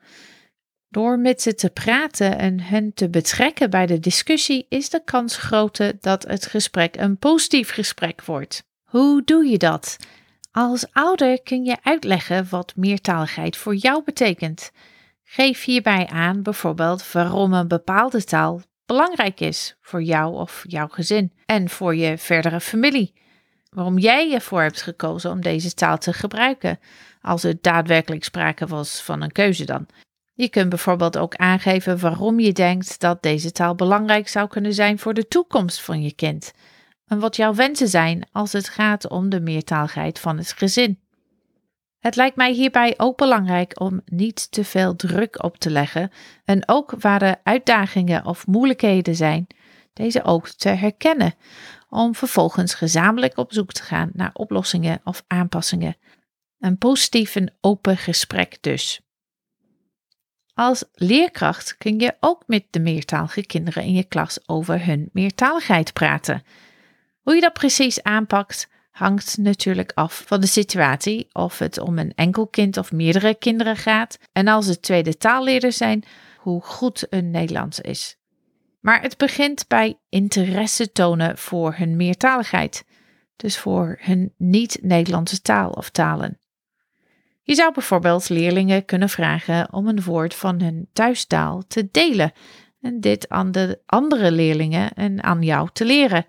Door 0.89 1.19
met 1.19 1.41
ze 1.41 1.55
te 1.55 1.69
praten 1.69 2.37
en 2.37 2.59
hen 2.59 2.93
te 2.93 3.09
betrekken 3.09 3.69
bij 3.69 3.85
de 3.85 3.99
discussie 3.99 4.65
is 4.69 4.89
de 4.89 5.03
kans 5.03 5.37
groter 5.37 5.93
dat 5.99 6.23
het 6.23 6.45
gesprek 6.45 6.95
een 6.95 7.17
positief 7.17 7.71
gesprek 7.71 8.25
wordt. 8.25 8.63
Hoe 8.83 9.21
doe 9.23 9.45
je 9.45 9.57
dat? 9.57 9.97
Als 10.55 10.85
ouder 10.91 11.41
kun 11.41 11.65
je 11.65 11.77
uitleggen 11.83 12.47
wat 12.49 12.73
meertaligheid 12.75 13.57
voor 13.57 13.75
jou 13.75 14.03
betekent. 14.03 14.71
Geef 15.23 15.63
hierbij 15.63 16.07
aan 16.07 16.43
bijvoorbeeld 16.43 17.11
waarom 17.11 17.53
een 17.53 17.67
bepaalde 17.67 18.23
taal 18.23 18.61
belangrijk 18.85 19.39
is 19.39 19.77
voor 19.81 20.03
jou 20.03 20.35
of 20.35 20.63
jouw 20.67 20.87
gezin 20.87 21.33
en 21.45 21.69
voor 21.69 21.95
je 21.95 22.17
verdere 22.17 22.59
familie. 22.59 23.13
Waarom 23.69 23.97
jij 23.97 24.33
ervoor 24.33 24.61
hebt 24.61 24.81
gekozen 24.81 25.31
om 25.31 25.41
deze 25.41 25.73
taal 25.73 25.97
te 25.97 26.13
gebruiken, 26.13 26.79
als 27.21 27.43
er 27.43 27.57
daadwerkelijk 27.61 28.23
sprake 28.23 28.67
was 28.67 29.01
van 29.01 29.21
een 29.21 29.31
keuze 29.31 29.65
dan. 29.65 29.85
Je 30.33 30.49
kunt 30.49 30.69
bijvoorbeeld 30.69 31.17
ook 31.17 31.35
aangeven 31.35 31.99
waarom 31.99 32.39
je 32.39 32.51
denkt 32.51 32.99
dat 32.99 33.21
deze 33.21 33.51
taal 33.51 33.75
belangrijk 33.75 34.27
zou 34.27 34.47
kunnen 34.47 34.73
zijn 34.73 34.99
voor 34.99 35.13
de 35.13 35.27
toekomst 35.27 35.81
van 35.81 36.01
je 36.01 36.13
kind 36.13 36.53
en 37.07 37.19
wat 37.19 37.35
jouw 37.35 37.53
wensen 37.53 37.87
zijn 37.87 38.27
als 38.31 38.51
het 38.51 38.69
gaat 38.69 39.09
om 39.09 39.29
de 39.29 39.39
meertaligheid 39.39 40.19
van 40.19 40.37
het 40.37 40.51
gezin. 40.51 41.01
Het 41.99 42.15
lijkt 42.15 42.35
mij 42.35 42.51
hierbij 42.51 42.93
ook 42.97 43.17
belangrijk 43.17 43.79
om 43.79 44.01
niet 44.05 44.51
te 44.51 44.63
veel 44.63 44.95
druk 44.95 45.43
op 45.43 45.57
te 45.57 45.69
leggen 45.69 46.11
en 46.45 46.63
ook 46.65 46.93
waar 46.99 47.21
er 47.21 47.39
uitdagingen 47.43 48.25
of 48.25 48.47
moeilijkheden 48.47 49.15
zijn, 49.15 49.47
deze 49.93 50.23
ook 50.23 50.47
te 50.47 50.69
herkennen, 50.69 51.33
om 51.89 52.15
vervolgens 52.15 52.73
gezamenlijk 52.73 53.37
op 53.37 53.53
zoek 53.53 53.71
te 53.71 53.83
gaan 53.83 54.09
naar 54.13 54.31
oplossingen 54.33 55.01
of 55.03 55.23
aanpassingen. 55.27 55.95
Een 56.59 56.77
positief 56.77 57.35
en 57.35 57.53
open 57.61 57.97
gesprek 57.97 58.57
dus. 58.61 59.01
Als 60.53 60.83
leerkracht 60.93 61.77
kun 61.77 61.99
je 61.99 62.15
ook 62.19 62.43
met 62.47 62.65
de 62.69 62.79
meertalige 62.79 63.45
kinderen 63.45 63.83
in 63.83 63.93
je 63.93 64.03
klas 64.03 64.47
over 64.47 64.85
hun 64.85 65.09
meertaligheid 65.11 65.93
praten. 65.93 66.43
Hoe 67.23 67.35
je 67.35 67.41
dat 67.41 67.53
precies 67.53 68.03
aanpakt, 68.03 68.69
hangt 68.91 69.37
natuurlijk 69.37 69.91
af 69.95 70.23
van 70.27 70.41
de 70.41 70.47
situatie, 70.47 71.27
of 71.31 71.59
het 71.59 71.79
om 71.79 71.97
een 71.99 72.13
enkel 72.15 72.47
kind 72.47 72.77
of 72.77 72.91
meerdere 72.91 73.35
kinderen 73.35 73.77
gaat, 73.77 74.17
en 74.31 74.47
als 74.47 74.67
het 74.67 74.81
tweede 74.81 75.17
taalleerders 75.17 75.77
zijn, 75.77 76.03
hoe 76.37 76.61
goed 76.61 77.07
een 77.09 77.31
Nederlands 77.31 77.79
is. 77.79 78.17
Maar 78.79 79.01
het 79.01 79.17
begint 79.17 79.67
bij 79.67 79.99
interesse 80.09 80.91
tonen 80.91 81.37
voor 81.37 81.75
hun 81.77 81.95
meertaligheid, 81.95 82.85
dus 83.35 83.57
voor 83.57 83.97
hun 84.01 84.33
niet-Nederlandse 84.37 85.41
taal 85.41 85.69
of 85.69 85.89
talen. 85.89 86.37
Je 87.41 87.55
zou 87.55 87.73
bijvoorbeeld 87.73 88.29
leerlingen 88.29 88.85
kunnen 88.85 89.09
vragen 89.09 89.73
om 89.73 89.87
een 89.87 90.03
woord 90.03 90.35
van 90.35 90.61
hun 90.61 90.89
thuistaal 90.93 91.63
te 91.67 91.87
delen 91.91 92.31
en 92.81 92.99
dit 92.99 93.29
aan 93.29 93.51
de 93.51 93.81
andere 93.85 94.31
leerlingen 94.31 94.93
en 94.93 95.23
aan 95.23 95.41
jou 95.41 95.69
te 95.73 95.85
leren. 95.85 96.25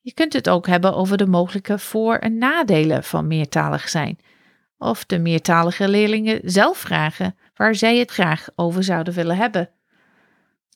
Je 0.00 0.14
kunt 0.14 0.32
het 0.32 0.48
ook 0.48 0.66
hebben 0.66 0.94
over 0.94 1.16
de 1.16 1.26
mogelijke 1.26 1.78
voor- 1.78 2.16
en 2.16 2.38
nadelen 2.38 3.04
van 3.04 3.26
meertalig 3.26 3.88
zijn. 3.88 4.18
Of 4.78 5.04
de 5.04 5.18
meertalige 5.18 5.88
leerlingen 5.88 6.40
zelf 6.44 6.78
vragen 6.78 7.36
waar 7.54 7.74
zij 7.74 7.98
het 7.98 8.10
graag 8.10 8.48
over 8.54 8.84
zouden 8.84 9.14
willen 9.14 9.36
hebben. 9.36 9.70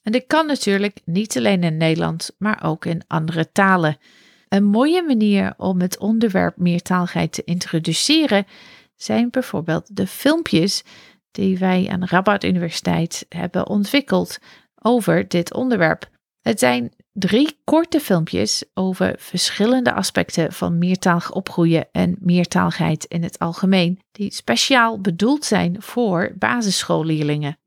En 0.03 0.11
dit 0.11 0.23
kan 0.27 0.47
natuurlijk 0.47 0.99
niet 1.05 1.37
alleen 1.37 1.63
in 1.63 1.77
Nederland, 1.77 2.35
maar 2.37 2.63
ook 2.63 2.85
in 2.85 3.03
andere 3.07 3.51
talen. 3.51 3.97
Een 4.49 4.63
mooie 4.63 5.03
manier 5.03 5.53
om 5.57 5.81
het 5.81 5.97
onderwerp 5.97 6.57
meertaligheid 6.57 7.31
te 7.31 7.43
introduceren 7.43 8.45
zijn 8.95 9.29
bijvoorbeeld 9.29 9.95
de 9.95 10.07
filmpjes 10.07 10.83
die 11.31 11.57
wij 11.57 11.87
aan 11.91 12.05
Rabat 12.05 12.43
Universiteit 12.43 13.25
hebben 13.29 13.67
ontwikkeld 13.67 14.37
over 14.81 15.27
dit 15.27 15.53
onderwerp. 15.53 16.09
Het 16.41 16.59
zijn 16.59 16.93
drie 17.17 17.57
korte 17.63 17.99
filmpjes 17.99 18.63
over 18.73 19.15
verschillende 19.17 19.93
aspecten 19.93 20.53
van 20.53 20.77
meertalig 20.77 21.31
opgroeien 21.31 21.87
en 21.91 22.15
meertaligheid 22.19 23.05
in 23.05 23.23
het 23.23 23.39
algemeen, 23.39 23.99
die 24.11 24.33
speciaal 24.33 25.01
bedoeld 25.01 25.45
zijn 25.45 25.81
voor 25.81 26.33
basisschoolleerlingen. 26.37 27.57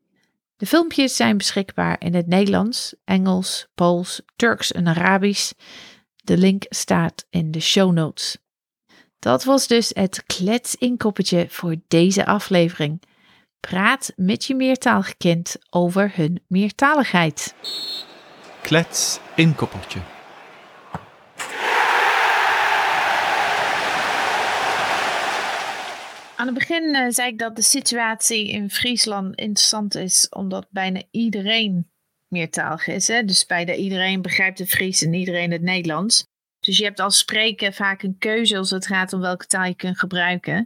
De 0.56 0.66
filmpjes 0.66 1.16
zijn 1.16 1.36
beschikbaar 1.36 1.96
in 2.00 2.14
het 2.14 2.26
Nederlands, 2.26 2.94
Engels, 3.04 3.66
Pools, 3.74 4.22
Turks 4.36 4.72
en 4.72 4.86
Arabisch. 4.86 5.52
De 6.16 6.38
link 6.38 6.64
staat 6.68 7.26
in 7.30 7.50
de 7.50 7.60
show 7.60 7.92
notes. 7.92 8.36
Dat 9.18 9.44
was 9.44 9.66
dus 9.66 9.90
het 9.94 10.22
kletsinkoppetje 10.26 11.46
voor 11.48 11.76
deze 11.88 12.26
aflevering. 12.26 13.02
Praat 13.60 14.12
met 14.16 14.44
je 14.44 14.54
meertalig 14.54 15.16
kind 15.16 15.56
over 15.70 16.12
hun 16.14 16.42
meertaligheid. 16.48 17.54
Klets 18.68 19.20
inkoppertje. 19.36 20.00
Aan 26.36 26.46
het 26.46 26.54
begin 26.54 26.94
uh, 26.94 27.06
zei 27.08 27.28
ik 27.28 27.38
dat 27.38 27.56
de 27.56 27.62
situatie 27.62 28.48
in 28.48 28.70
Friesland 28.70 29.34
interessant 29.34 29.94
is, 29.94 30.28
omdat 30.28 30.66
bijna 30.70 31.02
iedereen 31.10 31.90
meertalig 32.26 32.86
is. 32.86 33.08
Hè? 33.08 33.24
Dus 33.24 33.46
bijna 33.46 33.74
iedereen 33.74 34.22
begrijpt 34.22 34.58
het 34.58 34.68
Fries 34.68 35.02
en 35.02 35.14
iedereen 35.14 35.50
het 35.50 35.62
Nederlands. 35.62 36.26
Dus 36.60 36.78
je 36.78 36.84
hebt 36.84 37.00
als 37.00 37.18
spreken 37.18 37.72
vaak 37.72 38.02
een 38.02 38.18
keuze 38.18 38.56
als 38.56 38.70
het 38.70 38.86
gaat 38.86 39.12
om 39.12 39.20
welke 39.20 39.46
taal 39.46 39.64
je 39.64 39.74
kunt 39.74 39.98
gebruiken. 39.98 40.64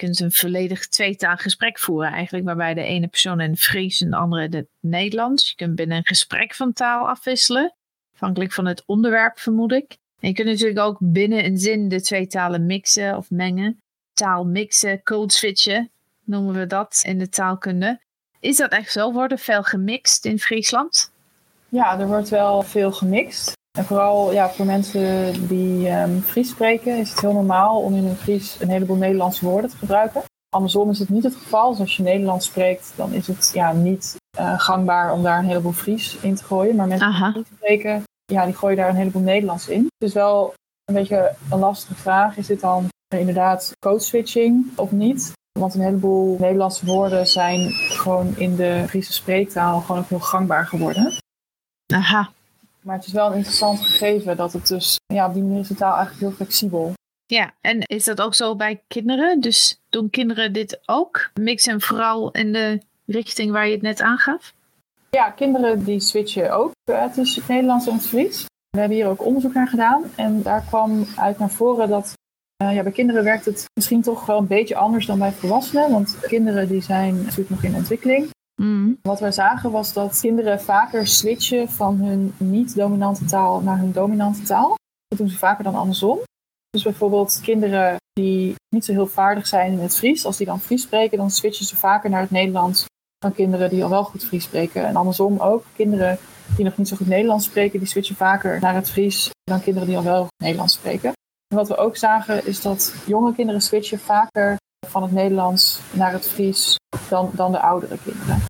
Je 0.00 0.06
kunt 0.06 0.20
een 0.20 0.32
volledig 0.32 0.88
tweetaal 0.88 1.36
gesprek 1.36 1.78
voeren 1.78 2.12
eigenlijk, 2.12 2.44
waarbij 2.44 2.74
de 2.74 2.82
ene 2.82 3.08
persoon 3.08 3.40
in 3.40 3.56
Fries 3.56 4.00
en 4.00 4.10
de 4.10 4.16
andere 4.16 4.44
in 4.44 4.54
het 4.54 4.68
Nederlands. 4.80 5.48
Je 5.48 5.54
kunt 5.54 5.74
binnen 5.74 5.96
een 5.96 6.06
gesprek 6.06 6.54
van 6.54 6.72
taal 6.72 7.08
afwisselen, 7.08 7.74
afhankelijk 8.14 8.52
van 8.52 8.66
het 8.66 8.82
onderwerp 8.86 9.38
vermoed 9.38 9.72
ik. 9.72 9.96
En 10.20 10.28
je 10.28 10.34
kunt 10.34 10.48
natuurlijk 10.48 10.78
ook 10.78 10.96
binnen 11.00 11.44
een 11.44 11.58
zin 11.58 11.88
de 11.88 12.00
twee 12.00 12.26
talen 12.26 12.66
mixen 12.66 13.16
of 13.16 13.30
mengen. 13.30 13.80
Taal 14.12 14.44
mixen, 14.44 15.02
code 15.02 15.32
switchen 15.32 15.90
noemen 16.24 16.54
we 16.54 16.66
dat 16.66 17.02
in 17.06 17.18
de 17.18 17.28
taalkunde. 17.28 18.00
Is 18.38 18.56
dat 18.56 18.70
echt 18.70 18.92
zo? 18.92 19.12
Wordt 19.12 19.32
er 19.32 19.38
veel 19.38 19.62
gemixt 19.62 20.24
in 20.24 20.38
Friesland? 20.38 21.12
Ja, 21.68 21.98
er 21.98 22.06
wordt 22.06 22.28
wel 22.28 22.62
veel 22.62 22.92
gemixt. 22.92 23.58
En 23.78 23.84
vooral 23.84 24.32
ja, 24.32 24.50
voor 24.50 24.66
mensen 24.66 25.32
die 25.48 25.90
um, 25.90 26.22
Fries 26.22 26.48
spreken 26.48 26.98
is 26.98 27.10
het 27.10 27.20
heel 27.20 27.32
normaal 27.32 27.80
om 27.80 27.94
in 27.94 28.04
een 28.04 28.16
Fries 28.16 28.60
een 28.60 28.68
heleboel 28.68 28.96
Nederlandse 28.96 29.44
woorden 29.44 29.70
te 29.70 29.76
gebruiken. 29.76 30.22
Andersom 30.48 30.90
is 30.90 30.98
het 30.98 31.08
niet 31.08 31.22
het 31.22 31.36
geval. 31.36 31.70
Dus 31.70 31.80
als 31.80 31.96
je 31.96 32.02
Nederlands 32.02 32.46
spreekt, 32.46 32.92
dan 32.96 33.12
is 33.12 33.26
het 33.26 33.50
ja, 33.54 33.72
niet 33.72 34.16
uh, 34.38 34.60
gangbaar 34.60 35.12
om 35.12 35.22
daar 35.22 35.38
een 35.38 35.44
heleboel 35.44 35.72
Fries 35.72 36.16
in 36.16 36.34
te 36.34 36.44
gooien. 36.44 36.76
Maar 36.76 36.86
mensen 36.86 37.12
die 37.12 37.32
Fries 37.32 37.46
spreken, 37.56 38.02
ja, 38.24 38.44
die 38.44 38.54
gooien 38.54 38.76
daar 38.76 38.88
een 38.88 38.96
heleboel 38.96 39.22
Nederlands 39.22 39.68
in. 39.68 39.82
Het 39.98 40.08
is 40.08 40.14
wel 40.14 40.54
een 40.84 40.94
beetje 40.94 41.34
een 41.50 41.58
lastige 41.58 41.94
vraag. 41.94 42.36
Is 42.36 42.46
dit 42.46 42.60
dan 42.60 42.88
inderdaad 43.16 43.72
code 43.78 44.00
switching 44.00 44.66
of 44.76 44.90
niet? 44.90 45.32
Want 45.58 45.74
een 45.74 45.80
heleboel 45.80 46.36
Nederlandse 46.38 46.86
woorden 46.86 47.26
zijn 47.26 47.70
gewoon 47.72 48.36
in 48.36 48.56
de 48.56 48.84
Friese 48.88 49.12
spreektaal 49.12 49.80
gewoon 49.80 50.00
ook 50.00 50.08
heel 50.08 50.20
gangbaar 50.20 50.66
geworden. 50.66 51.12
Aha. 51.94 52.30
Maar 52.82 52.96
het 52.96 53.06
is 53.06 53.12
wel 53.12 53.26
een 53.26 53.36
interessant 53.36 53.80
gegeven 53.80 54.36
dat 54.36 54.52
het 54.52 54.68
dus, 54.68 54.98
ja, 55.06 55.26
op 55.26 55.34
die 55.34 55.42
manier 55.42 55.60
is 55.60 55.68
de 55.68 55.74
taal 55.74 55.96
eigenlijk 55.96 56.20
heel 56.20 56.36
flexibel. 56.36 56.92
Ja, 57.26 57.52
en 57.60 57.80
is 57.80 58.04
dat 58.04 58.20
ook 58.20 58.34
zo 58.34 58.56
bij 58.56 58.82
kinderen? 58.88 59.40
Dus 59.40 59.80
doen 59.88 60.10
kinderen 60.10 60.52
dit 60.52 60.80
ook? 60.86 61.30
Mixen 61.40 61.80
vooral 61.80 62.30
in 62.30 62.52
de 62.52 62.80
richting 63.06 63.52
waar 63.52 63.66
je 63.66 63.72
het 63.72 63.82
net 63.82 64.00
aangaf? 64.00 64.52
Ja, 65.10 65.30
kinderen 65.30 65.84
die 65.84 66.00
switchen 66.00 66.50
ook 66.56 66.72
uh, 66.90 67.04
tussen 67.04 67.42
het 67.42 67.50
Nederlands 67.50 67.86
en 67.86 67.94
het 67.94 68.06
Fries. 68.06 68.44
We 68.70 68.78
hebben 68.78 68.96
hier 68.96 69.06
ook 69.06 69.24
onderzoek 69.24 69.54
naar 69.54 69.68
gedaan 69.68 70.02
en 70.16 70.42
daar 70.42 70.64
kwam 70.68 71.06
uit 71.16 71.38
naar 71.38 71.50
voren 71.50 71.88
dat 71.88 72.12
uh, 72.62 72.74
ja, 72.74 72.82
bij 72.82 72.92
kinderen 72.92 73.24
werkt 73.24 73.44
het 73.44 73.64
misschien 73.74 74.02
toch 74.02 74.26
wel 74.26 74.38
een 74.38 74.46
beetje 74.46 74.76
anders 74.76 75.06
dan 75.06 75.18
bij 75.18 75.32
volwassenen. 75.32 75.90
Want 75.90 76.18
kinderen 76.20 76.68
die 76.68 76.82
zijn 76.82 77.22
natuurlijk 77.22 77.50
nog 77.50 77.62
in 77.62 77.74
ontwikkeling. 77.74 78.30
Mm. 78.62 78.98
Wat 79.02 79.20
wij 79.20 79.32
zagen 79.32 79.70
was 79.70 79.92
dat 79.92 80.20
kinderen 80.20 80.60
vaker 80.60 81.06
switchen 81.06 81.68
van 81.68 81.96
hun 81.96 82.34
niet-dominante 82.36 83.24
taal 83.24 83.60
naar 83.60 83.78
hun 83.78 83.92
dominante 83.92 84.42
taal. 84.42 84.74
Dat 85.08 85.18
doen 85.18 85.28
ze 85.28 85.38
vaker 85.38 85.64
dan 85.64 85.74
andersom. 85.74 86.18
Dus 86.70 86.82
bijvoorbeeld 86.82 87.40
kinderen 87.42 87.96
die 88.12 88.54
niet 88.68 88.84
zo 88.84 88.92
heel 88.92 89.06
vaardig 89.06 89.46
zijn 89.46 89.72
in 89.72 89.78
het 89.78 89.96
Fries, 89.96 90.24
als 90.24 90.36
die 90.36 90.46
dan 90.46 90.60
Fries 90.60 90.82
spreken, 90.82 91.18
dan 91.18 91.30
switchen 91.30 91.66
ze 91.66 91.76
vaker 91.76 92.10
naar 92.10 92.20
het 92.20 92.30
Nederlands 92.30 92.86
dan 93.18 93.32
kinderen 93.32 93.70
die 93.70 93.84
al 93.84 93.90
wel 93.90 94.04
goed 94.04 94.24
Fries 94.24 94.44
spreken. 94.44 94.86
En 94.86 94.96
andersom 94.96 95.38
ook, 95.38 95.64
kinderen 95.76 96.18
die 96.56 96.64
nog 96.64 96.76
niet 96.76 96.88
zo 96.88 96.96
goed 96.96 97.06
Nederlands 97.06 97.44
spreken, 97.44 97.78
die 97.78 97.88
switchen 97.88 98.16
vaker 98.16 98.60
naar 98.60 98.74
het 98.74 98.90
Fries 98.90 99.30
dan 99.44 99.60
kinderen 99.60 99.88
die 99.88 99.96
al 99.96 100.04
wel 100.04 100.26
Nederlands 100.42 100.74
spreken. 100.74 101.12
En 101.48 101.56
wat 101.56 101.68
we 101.68 101.76
ook 101.76 101.96
zagen 101.96 102.46
is 102.46 102.62
dat 102.62 102.94
jonge 103.06 103.34
kinderen 103.34 103.60
switchen 103.60 103.98
vaker 103.98 104.56
van 104.86 105.02
het 105.02 105.12
Nederlands 105.12 105.80
naar 105.92 106.12
het 106.12 106.26
Fries 106.28 106.76
dan, 107.08 107.30
dan 107.34 107.52
de 107.52 107.60
oudere 107.60 107.98
kinderen. 108.04 108.49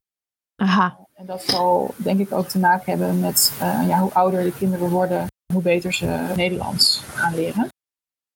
Aha. 0.60 0.98
En 1.14 1.26
dat 1.26 1.42
zal 1.42 1.94
denk 1.96 2.20
ik 2.20 2.32
ook 2.32 2.48
te 2.48 2.58
maken 2.58 2.90
hebben 2.92 3.20
met 3.20 3.52
uh, 3.62 3.88
ja, 3.88 3.98
hoe 3.98 4.12
ouder 4.12 4.44
de 4.44 4.52
kinderen 4.52 4.88
worden, 4.88 5.26
hoe 5.52 5.62
beter 5.62 5.92
ze 5.92 6.32
Nederlands 6.36 7.02
gaan 7.14 7.34
leren. 7.34 7.68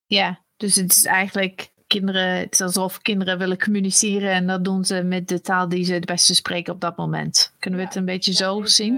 Ja, 0.07 0.41
dus 0.57 0.77
het 0.77 0.93
is 0.93 1.05
eigenlijk 1.05 1.71
kinderen, 1.87 2.39
het 2.39 2.53
is 2.53 2.61
alsof 2.61 3.03
kinderen 3.03 3.39
willen 3.39 3.59
communiceren 3.59 4.31
en 4.31 4.47
dat 4.47 4.65
doen 4.65 4.85
ze 4.85 5.03
met 5.03 5.29
de 5.29 5.41
taal 5.41 5.69
die 5.69 5.85
ze 5.85 5.93
het 5.93 6.05
beste 6.05 6.35
spreken 6.35 6.75
op 6.75 6.81
dat 6.81 6.97
moment. 6.97 7.55
Kunnen 7.59 7.81
we 7.81 7.87
het 7.87 7.95
een 7.95 8.05
beetje 8.05 8.33
zo 8.33 8.65
zien? 8.65 8.97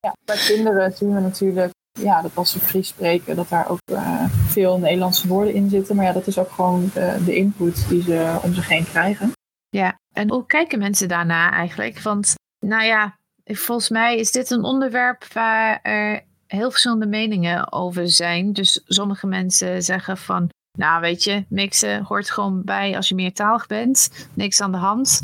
Ja, 0.00 0.14
bij 0.24 0.36
kinderen 0.36 0.92
zien 0.96 1.14
we 1.14 1.20
natuurlijk 1.20 1.72
ja, 1.92 2.22
dat 2.22 2.36
als 2.36 2.50
ze 2.50 2.58
Fries 2.58 2.88
spreken, 2.88 3.36
dat 3.36 3.48
daar 3.48 3.68
ook 3.68 3.80
uh, 3.92 4.24
veel 4.46 4.78
Nederlandse 4.78 5.28
woorden 5.28 5.54
in 5.54 5.68
zitten. 5.68 5.96
Maar 5.96 6.04
ja, 6.04 6.12
dat 6.12 6.26
is 6.26 6.38
ook 6.38 6.50
gewoon 6.50 6.90
de, 6.94 7.22
de 7.24 7.34
input 7.34 7.88
die 7.88 8.02
ze 8.02 8.38
om 8.42 8.54
zich 8.54 8.68
heen 8.68 8.84
krijgen. 8.84 9.32
Ja, 9.68 9.98
en 10.12 10.30
hoe 10.30 10.46
kijken 10.46 10.78
mensen 10.78 11.08
daarna 11.08 11.50
eigenlijk? 11.50 12.00
Want, 12.00 12.34
nou 12.60 12.84
ja, 12.84 13.16
volgens 13.44 13.88
mij 13.88 14.16
is 14.16 14.32
dit 14.32 14.50
een 14.50 14.64
onderwerp 14.64 15.24
waar 15.32 15.80
er 15.82 16.24
heel 16.46 16.70
verschillende 16.70 17.06
meningen 17.06 17.72
over 17.72 18.08
zijn. 18.08 18.52
Dus 18.52 18.82
sommige 18.84 19.26
mensen 19.26 19.82
zeggen 19.82 20.16
van, 20.16 20.48
nou 20.78 21.00
weet 21.00 21.24
je, 21.24 21.44
mixen 21.48 22.04
hoort 22.04 22.30
gewoon 22.30 22.64
bij 22.64 22.96
als 22.96 23.08
je 23.08 23.14
meertalig 23.14 23.66
bent. 23.66 24.28
Niks 24.34 24.60
aan 24.60 24.72
de 24.72 24.78
hand. 24.78 25.20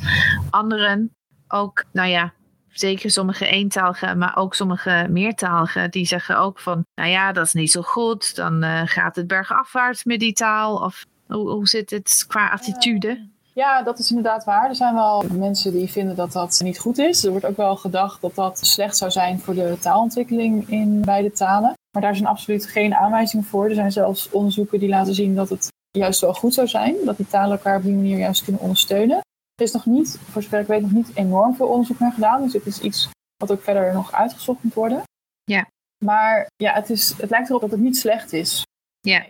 Anderen 0.50 1.10
ook, 1.48 1.84
nou 1.92 2.08
ja, 2.08 2.32
zeker 2.68 3.10
sommige 3.10 3.46
eentaligen, 3.46 4.18
maar 4.18 4.36
ook 4.36 4.54
sommige 4.54 5.06
meertaligen, 5.10 5.90
die 5.90 6.06
zeggen 6.06 6.38
ook 6.38 6.58
van, 6.58 6.84
nou 6.94 7.10
ja, 7.10 7.32
dat 7.32 7.46
is 7.46 7.52
niet 7.52 7.70
zo 7.70 7.82
goed. 7.82 8.36
Dan 8.36 8.64
uh, 8.64 8.82
gaat 8.84 9.16
het 9.16 9.26
bergafwaarts 9.26 10.04
met 10.04 10.20
die 10.20 10.32
taal. 10.32 10.76
Of 10.76 11.04
hoe, 11.26 11.50
hoe 11.50 11.68
zit 11.68 11.90
het 11.90 12.24
qua 12.28 12.50
attitude? 12.50 13.28
Ja, 13.56 13.82
dat 13.82 13.98
is 13.98 14.08
inderdaad 14.08 14.44
waar. 14.44 14.68
Er 14.68 14.74
zijn 14.74 14.94
wel 14.94 15.24
mensen 15.32 15.72
die 15.72 15.90
vinden 15.90 16.16
dat 16.16 16.32
dat 16.32 16.60
niet 16.64 16.78
goed 16.78 16.98
is. 16.98 17.24
Er 17.24 17.30
wordt 17.30 17.46
ook 17.46 17.56
wel 17.56 17.76
gedacht 17.76 18.20
dat 18.20 18.34
dat 18.34 18.58
slecht 18.66 18.96
zou 18.96 19.10
zijn 19.10 19.38
voor 19.38 19.54
de 19.54 19.76
taalontwikkeling 19.80 20.68
in 20.68 21.00
beide 21.00 21.32
talen. 21.32 21.72
Maar 21.90 22.02
daar 22.02 22.16
zijn 22.16 22.28
absoluut 22.28 22.66
geen 22.66 22.94
aanwijzingen 22.94 23.44
voor. 23.44 23.68
Er 23.68 23.74
zijn 23.74 23.92
zelfs 23.92 24.30
onderzoeken 24.30 24.78
die 24.78 24.88
laten 24.88 25.14
zien 25.14 25.34
dat 25.34 25.48
het 25.48 25.68
juist 25.90 26.20
wel 26.20 26.34
goed 26.34 26.54
zou 26.54 26.68
zijn. 26.68 26.96
Dat 27.04 27.16
die 27.16 27.26
talen 27.26 27.56
elkaar 27.56 27.76
op 27.76 27.82
die 27.82 27.94
manier 27.94 28.18
juist 28.18 28.44
kunnen 28.44 28.62
ondersteunen. 28.62 29.16
Er 29.54 29.64
is 29.64 29.72
nog 29.72 29.86
niet, 29.86 30.18
voor 30.30 30.42
zover 30.42 30.60
ik 30.60 30.66
weet, 30.66 30.82
nog 30.82 30.92
niet 30.92 31.10
enorm 31.14 31.54
veel 31.54 31.68
onderzoek 31.68 31.98
naar 31.98 32.12
gedaan. 32.12 32.42
Dus 32.42 32.52
het 32.52 32.66
is 32.66 32.80
iets 32.80 33.08
wat 33.36 33.52
ook 33.52 33.62
verder 33.62 33.92
nog 33.92 34.12
uitgezocht 34.12 34.62
moet 34.62 34.74
worden. 34.74 35.02
Ja. 35.44 35.66
Maar 36.04 36.46
ja, 36.56 36.72
het, 36.72 36.90
is, 36.90 37.14
het 37.16 37.30
lijkt 37.30 37.48
erop 37.48 37.60
dat 37.60 37.70
het 37.70 37.80
niet 37.80 37.96
slecht 37.96 38.32
is. 38.32 38.62
Ja. 39.00 39.24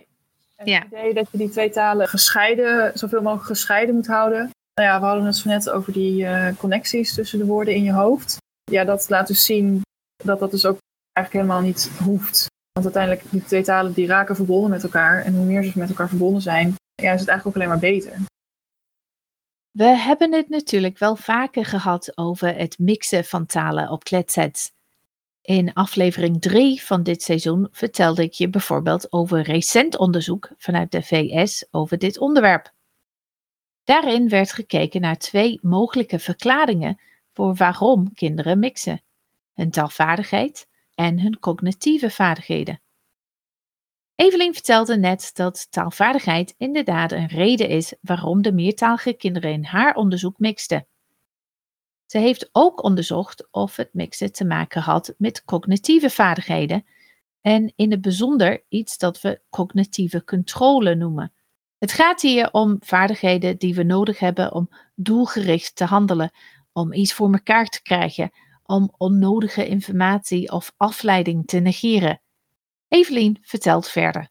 En 0.57 0.73
het 0.73 0.85
idee 0.87 1.15
dat 1.15 1.29
je 1.31 1.39
die 1.39 1.49
twee 1.49 1.71
talen 1.71 2.09
gescheiden, 2.09 2.99
zoveel 2.99 3.23
mogelijk 3.23 3.47
gescheiden 3.47 3.95
moet 3.95 4.07
houden. 4.07 4.51
Nou 4.75 4.89
ja, 4.89 5.01
we 5.01 5.07
hadden 5.07 5.25
het 5.25 5.37
zo 5.37 5.49
net 5.49 5.71
over 5.71 5.93
die 5.93 6.23
uh, 6.23 6.49
connecties 6.57 7.15
tussen 7.15 7.39
de 7.39 7.47
woorden 7.47 7.75
in 7.75 7.83
je 7.83 7.93
hoofd. 7.93 8.37
Ja, 8.71 8.85
dat 8.85 9.09
laat 9.09 9.27
dus 9.27 9.45
zien 9.45 9.81
dat 10.25 10.39
dat 10.39 10.51
dus 10.51 10.67
ook 10.67 10.79
eigenlijk 11.13 11.47
helemaal 11.47 11.69
niet 11.69 11.91
hoeft. 12.05 12.47
Want 12.73 12.95
uiteindelijk, 12.95 13.31
die 13.31 13.45
twee 13.45 13.63
talen 13.63 13.93
die 13.93 14.07
raken 14.07 14.37
verbonden 14.37 14.71
met 14.71 14.83
elkaar. 14.83 15.25
En 15.25 15.35
hoe 15.35 15.45
meer 15.45 15.63
ze 15.63 15.79
met 15.79 15.89
elkaar 15.89 16.09
verbonden 16.09 16.43
zijn, 16.43 16.75
ja, 16.95 17.13
is 17.13 17.21
het 17.21 17.29
eigenlijk 17.29 17.47
ook 17.47 17.55
alleen 17.55 17.69
maar 17.69 17.91
beter. 17.91 18.13
We 19.71 19.85
hebben 19.85 20.33
het 20.33 20.49
natuurlijk 20.49 20.99
wel 20.99 21.17
vaker 21.17 21.65
gehad 21.65 22.19
over 22.19 22.57
het 22.57 22.79
mixen 22.79 23.25
van 23.25 23.47
talen 23.47 23.91
op 23.91 24.05
kletsets. 24.05 24.71
In 25.47 25.73
aflevering 25.73 26.41
3 26.41 26.83
van 26.83 27.03
dit 27.03 27.23
seizoen 27.23 27.69
vertelde 27.71 28.23
ik 28.23 28.33
je 28.33 28.51
bijvoorbeeld 28.51 29.13
over 29.13 29.41
recent 29.41 29.99
onderzoek 29.99 30.51
vanuit 30.57 30.91
de 30.91 31.03
VS 31.03 31.67
over 31.71 31.99
dit 31.99 32.19
onderwerp. 32.19 32.73
Daarin 33.85 34.29
werd 34.29 34.53
gekeken 34.53 35.01
naar 35.01 35.17
twee 35.17 35.59
mogelijke 35.63 36.19
verklaringen 36.19 37.01
voor 37.33 37.55
waarom 37.55 38.15
kinderen 38.15 38.59
mixen: 38.59 39.03
hun 39.55 39.71
taalvaardigheid 39.71 40.69
en 40.95 41.21
hun 41.21 41.39
cognitieve 41.39 42.11
vaardigheden. 42.11 42.81
Evelien 44.15 44.55
vertelde 44.55 44.97
net 44.97 45.31
dat 45.35 45.67
taalvaardigheid 45.71 46.55
inderdaad 46.57 47.13
een 47.13 47.29
reden 47.29 47.69
is 47.69 47.95
waarom 48.01 48.43
de 48.43 48.53
meertalige 48.53 49.13
kinderen 49.13 49.53
in 49.53 49.65
haar 49.65 49.95
onderzoek 49.95 50.39
mixten. 50.39 50.87
Ze 52.07 52.19
heeft 52.19 52.49
ook 52.53 52.83
onderzocht 52.83 53.49
of 53.51 53.77
het 53.77 53.89
mixen 53.93 54.33
te 54.33 54.45
maken 54.45 54.83
had 54.83 55.15
met 55.19 55.45
cognitieve 55.45 56.11
vaardigheden 56.11 56.85
en 57.41 57.73
in 57.77 57.91
het 57.91 58.01
bijzonder 58.01 58.65
iets 58.69 58.99
dat 58.99 59.21
we 59.21 59.41
cognitieve 59.51 60.25
controle 60.25 60.95
noemen. 60.95 61.33
Het 61.79 61.93
gaat 61.93 62.21
hier 62.21 62.53
om 62.53 62.77
vaardigheden 62.81 63.59
die 63.59 63.75
we 63.75 63.83
nodig 63.83 64.19
hebben 64.19 64.53
om 64.53 64.69
doelgericht 64.95 65.77
te 65.77 65.85
handelen, 65.85 66.31
om 66.73 66.93
iets 66.93 67.13
voor 67.13 67.33
elkaar 67.33 67.67
te 67.67 67.83
krijgen, 67.83 68.31
om 68.63 68.95
onnodige 68.97 69.67
informatie 69.67 70.53
of 70.53 70.73
afleiding 70.77 71.47
te 71.47 71.59
negeren. 71.59 72.21
Evelien 72.89 73.39
vertelt 73.41 73.89
verder. 73.89 74.31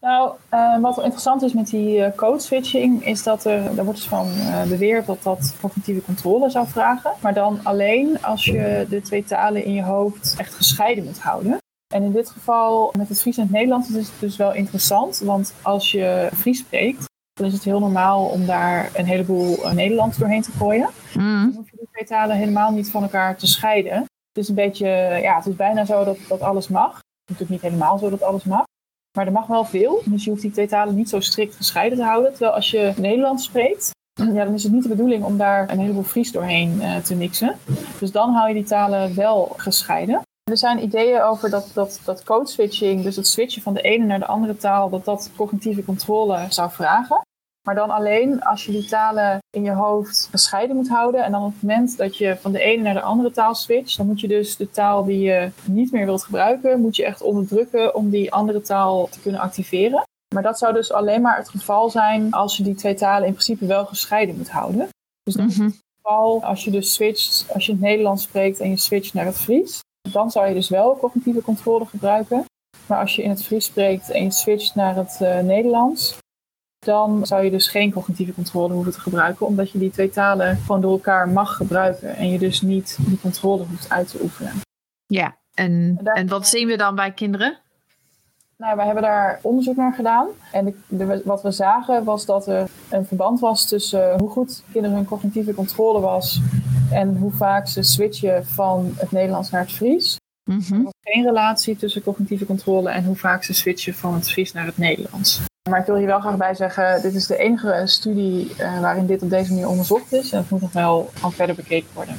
Nou, 0.00 0.32
uh, 0.54 0.80
wat 0.80 0.98
interessant 0.98 1.42
is 1.42 1.52
met 1.52 1.66
die 1.66 1.98
uh, 1.98 2.06
code 2.16 2.40
switching, 2.40 3.06
is 3.06 3.22
dat 3.22 3.44
er, 3.44 3.74
daar 3.74 3.84
wordt 3.84 4.00
dus 4.00 4.08
van 4.08 4.26
uh, 4.26 4.62
beweerd 4.62 5.06
dat 5.06 5.22
dat 5.22 5.54
cognitieve 5.60 6.02
controle 6.02 6.50
zou 6.50 6.66
vragen. 6.66 7.12
Maar 7.20 7.34
dan 7.34 7.60
alleen 7.62 8.22
als 8.22 8.44
je 8.44 8.86
de 8.88 9.02
twee 9.02 9.24
talen 9.24 9.64
in 9.64 9.72
je 9.72 9.82
hoofd 9.82 10.34
echt 10.38 10.54
gescheiden 10.54 11.04
moet 11.04 11.20
houden. 11.20 11.58
En 11.94 12.02
in 12.02 12.12
dit 12.12 12.30
geval, 12.30 12.92
met 12.96 13.08
het 13.08 13.20
Fries 13.20 13.36
en 13.36 13.42
het 13.42 13.52
Nederlands, 13.52 13.90
is 13.90 14.08
het 14.08 14.20
dus 14.20 14.36
wel 14.36 14.54
interessant. 14.54 15.18
Want 15.18 15.54
als 15.62 15.92
je 15.92 16.28
Fries 16.34 16.58
spreekt, 16.58 17.04
dan 17.32 17.46
is 17.46 17.52
het 17.52 17.64
heel 17.64 17.80
normaal 17.80 18.24
om 18.24 18.46
daar 18.46 18.90
een 18.94 19.06
heleboel 19.06 19.72
Nederlands 19.72 20.16
doorheen 20.16 20.42
te 20.42 20.50
gooien. 20.50 20.88
Mm. 21.14 21.42
Dan 21.42 21.54
hoef 21.56 21.70
je 21.70 21.76
die 21.76 21.88
twee 21.92 22.06
talen 22.06 22.36
helemaal 22.36 22.72
niet 22.72 22.90
van 22.90 23.02
elkaar 23.02 23.36
te 23.36 23.46
scheiden. 23.46 23.96
Het 23.98 24.44
is 24.44 24.48
een 24.48 24.54
beetje, 24.54 24.88
ja, 25.22 25.36
het 25.36 25.46
is 25.46 25.56
bijna 25.56 25.84
zo 25.84 26.04
dat, 26.04 26.18
dat 26.28 26.40
alles 26.40 26.68
mag. 26.68 26.94
Het 26.94 27.02
is 27.02 27.28
natuurlijk 27.28 27.50
niet 27.50 27.72
helemaal 27.72 27.98
zo 27.98 28.10
dat 28.10 28.22
alles 28.22 28.44
mag. 28.44 28.64
Maar 29.16 29.26
er 29.26 29.32
mag 29.32 29.46
wel 29.46 29.64
veel, 29.64 30.02
dus 30.04 30.24
je 30.24 30.30
hoeft 30.30 30.42
die 30.42 30.50
twee 30.50 30.66
talen 30.66 30.94
niet 30.94 31.08
zo 31.08 31.20
strikt 31.20 31.56
gescheiden 31.56 31.98
te 31.98 32.04
houden. 32.04 32.30
Terwijl 32.30 32.52
als 32.52 32.70
je 32.70 32.92
Nederlands 32.96 33.44
spreekt, 33.44 33.90
ja, 34.12 34.44
dan 34.44 34.54
is 34.54 34.62
het 34.62 34.72
niet 34.72 34.82
de 34.82 34.88
bedoeling 34.88 35.24
om 35.24 35.36
daar 35.36 35.70
een 35.70 35.78
heleboel 35.78 36.02
Fries 36.02 36.32
doorheen 36.32 36.78
uh, 36.80 36.96
te 36.96 37.14
mixen. 37.14 37.56
Dus 38.00 38.10
dan 38.10 38.30
hou 38.30 38.48
je 38.48 38.54
die 38.54 38.64
talen 38.64 39.14
wel 39.14 39.52
gescheiden. 39.56 40.20
Er 40.50 40.56
zijn 40.58 40.82
ideeën 40.82 41.22
over 41.22 41.50
dat, 41.50 41.70
dat, 41.74 42.00
dat 42.04 42.24
code 42.24 42.48
switching, 42.48 43.02
dus 43.02 43.16
het 43.16 43.26
switchen 43.26 43.62
van 43.62 43.74
de 43.74 43.80
ene 43.80 44.04
naar 44.04 44.18
de 44.18 44.26
andere 44.26 44.56
taal, 44.56 44.90
dat 44.90 45.04
dat 45.04 45.30
cognitieve 45.36 45.84
controle 45.84 46.46
zou 46.48 46.70
vragen. 46.70 47.20
Maar 47.66 47.74
dan 47.74 47.90
alleen 47.90 48.42
als 48.42 48.64
je 48.64 48.72
die 48.72 48.86
talen 48.86 49.38
in 49.50 49.62
je 49.64 49.70
hoofd 49.70 50.28
gescheiden 50.30 50.76
moet 50.76 50.88
houden. 50.88 51.24
En 51.24 51.32
dan 51.32 51.44
op 51.44 51.52
het 51.52 51.62
moment 51.62 51.96
dat 51.96 52.16
je 52.16 52.36
van 52.36 52.52
de 52.52 52.60
ene 52.60 52.82
naar 52.82 52.94
de 52.94 53.00
andere 53.00 53.30
taal 53.30 53.54
switcht, 53.54 53.96
dan 53.96 54.06
moet 54.06 54.20
je 54.20 54.28
dus 54.28 54.56
de 54.56 54.70
taal 54.70 55.04
die 55.04 55.20
je 55.20 55.50
niet 55.64 55.92
meer 55.92 56.04
wilt 56.04 56.24
gebruiken, 56.24 56.80
moet 56.80 56.96
je 56.96 57.04
echt 57.04 57.22
onderdrukken 57.22 57.94
om 57.94 58.10
die 58.10 58.32
andere 58.32 58.60
taal 58.60 59.08
te 59.08 59.20
kunnen 59.20 59.40
activeren. 59.40 60.02
Maar 60.34 60.42
dat 60.42 60.58
zou 60.58 60.72
dus 60.72 60.92
alleen 60.92 61.20
maar 61.20 61.36
het 61.36 61.48
geval 61.48 61.90
zijn 61.90 62.32
als 62.32 62.56
je 62.56 62.62
die 62.62 62.74
twee 62.74 62.94
talen 62.94 63.26
in 63.26 63.32
principe 63.32 63.66
wel 63.66 63.86
gescheiden 63.86 64.36
moet 64.36 64.50
houden. 64.50 64.88
Dus 65.22 65.34
dat 65.34 65.48
is 65.48 65.58
het 65.58 65.82
geval 65.96 66.44
als 66.44 66.64
je 66.64 66.70
dus 66.70 66.92
switcht, 66.92 67.46
als 67.52 67.66
je 67.66 67.72
het 67.72 67.80
Nederlands 67.80 68.22
spreekt 68.22 68.60
en 68.60 68.70
je 68.70 68.76
switcht 68.76 69.14
naar 69.14 69.26
het 69.26 69.38
Fries. 69.38 69.80
Dan 70.12 70.30
zou 70.30 70.48
je 70.48 70.54
dus 70.54 70.68
wel 70.68 70.96
cognitieve 70.96 71.42
controle 71.42 71.86
gebruiken. 71.86 72.44
Maar 72.86 73.00
als 73.00 73.16
je 73.16 73.22
in 73.22 73.30
het 73.30 73.44
Fries 73.44 73.64
spreekt 73.64 74.10
en 74.10 74.22
je 74.22 74.30
switcht 74.30 74.74
naar 74.74 74.96
het 74.96 75.18
uh, 75.22 75.40
Nederlands, 75.40 76.18
dan 76.86 77.26
zou 77.26 77.44
je 77.44 77.50
dus 77.50 77.68
geen 77.68 77.92
cognitieve 77.92 78.34
controle 78.34 78.72
hoeven 78.72 78.92
te 78.92 79.00
gebruiken, 79.00 79.46
omdat 79.46 79.70
je 79.70 79.78
die 79.78 79.90
twee 79.90 80.10
talen 80.10 80.56
gewoon 80.56 80.80
door 80.80 80.92
elkaar 80.92 81.28
mag 81.28 81.56
gebruiken 81.56 82.16
en 82.16 82.30
je 82.30 82.38
dus 82.38 82.60
niet 82.60 82.98
die 83.00 83.20
controle 83.20 83.64
hoeft 83.64 83.90
uit 83.90 84.10
te 84.10 84.18
oefenen. 84.22 84.52
Ja, 85.06 85.36
En, 85.54 86.00
en 86.02 86.28
wat 86.28 86.48
zien 86.48 86.66
we 86.66 86.76
dan 86.76 86.94
bij 86.94 87.12
kinderen? 87.12 87.58
Nou, 88.56 88.76
wij 88.76 88.84
hebben 88.84 89.02
daar 89.02 89.38
onderzoek 89.42 89.76
naar 89.76 89.92
gedaan. 89.92 90.28
En 90.52 90.82
de, 90.88 91.22
wat 91.24 91.42
we 91.42 91.50
zagen 91.50 92.04
was 92.04 92.26
dat 92.26 92.46
er 92.46 92.68
een 92.88 93.06
verband 93.06 93.40
was 93.40 93.68
tussen 93.68 94.18
hoe 94.18 94.30
goed 94.30 94.62
kinderen 94.72 94.96
hun 94.96 95.06
cognitieve 95.06 95.54
controle 95.54 96.00
was 96.00 96.40
en 96.90 97.16
hoe 97.16 97.32
vaak 97.32 97.66
ze 97.66 97.82
switchen 97.82 98.46
van 98.46 98.92
het 98.96 99.10
Nederlands 99.10 99.50
naar 99.50 99.60
het 99.60 99.72
Fries. 99.72 100.16
Mhm. 100.44 100.74
Er 100.74 100.82
was 100.82 100.92
geen 101.00 101.24
relatie 101.24 101.76
tussen 101.76 102.02
cognitieve 102.02 102.46
controle 102.46 102.90
en 102.90 103.04
hoe 103.04 103.16
vaak 103.16 103.44
ze 103.44 103.52
switchen 103.52 103.94
van 103.94 104.14
het 104.14 104.30
Fries 104.30 104.52
naar 104.52 104.66
het 104.66 104.78
Nederlands. 104.78 105.40
Maar 105.68 105.80
ik 105.80 105.86
wil 105.86 105.96
hier 105.96 106.06
wel 106.06 106.20
graag 106.20 106.36
bij 106.36 106.54
zeggen, 106.54 107.02
dit 107.02 107.14
is 107.14 107.26
de 107.26 107.36
enige 107.36 107.82
studie 107.84 108.50
uh, 108.50 108.80
waarin 108.80 109.06
dit 109.06 109.22
op 109.22 109.30
deze 109.30 109.50
manier 109.52 109.68
onderzocht 109.68 110.12
is. 110.12 110.32
En 110.32 110.38
het 110.38 110.50
moet 110.50 110.60
nog 110.60 110.72
wel 110.72 111.10
al 111.20 111.30
verder 111.30 111.54
bekeken 111.54 111.88
worden. 111.94 112.14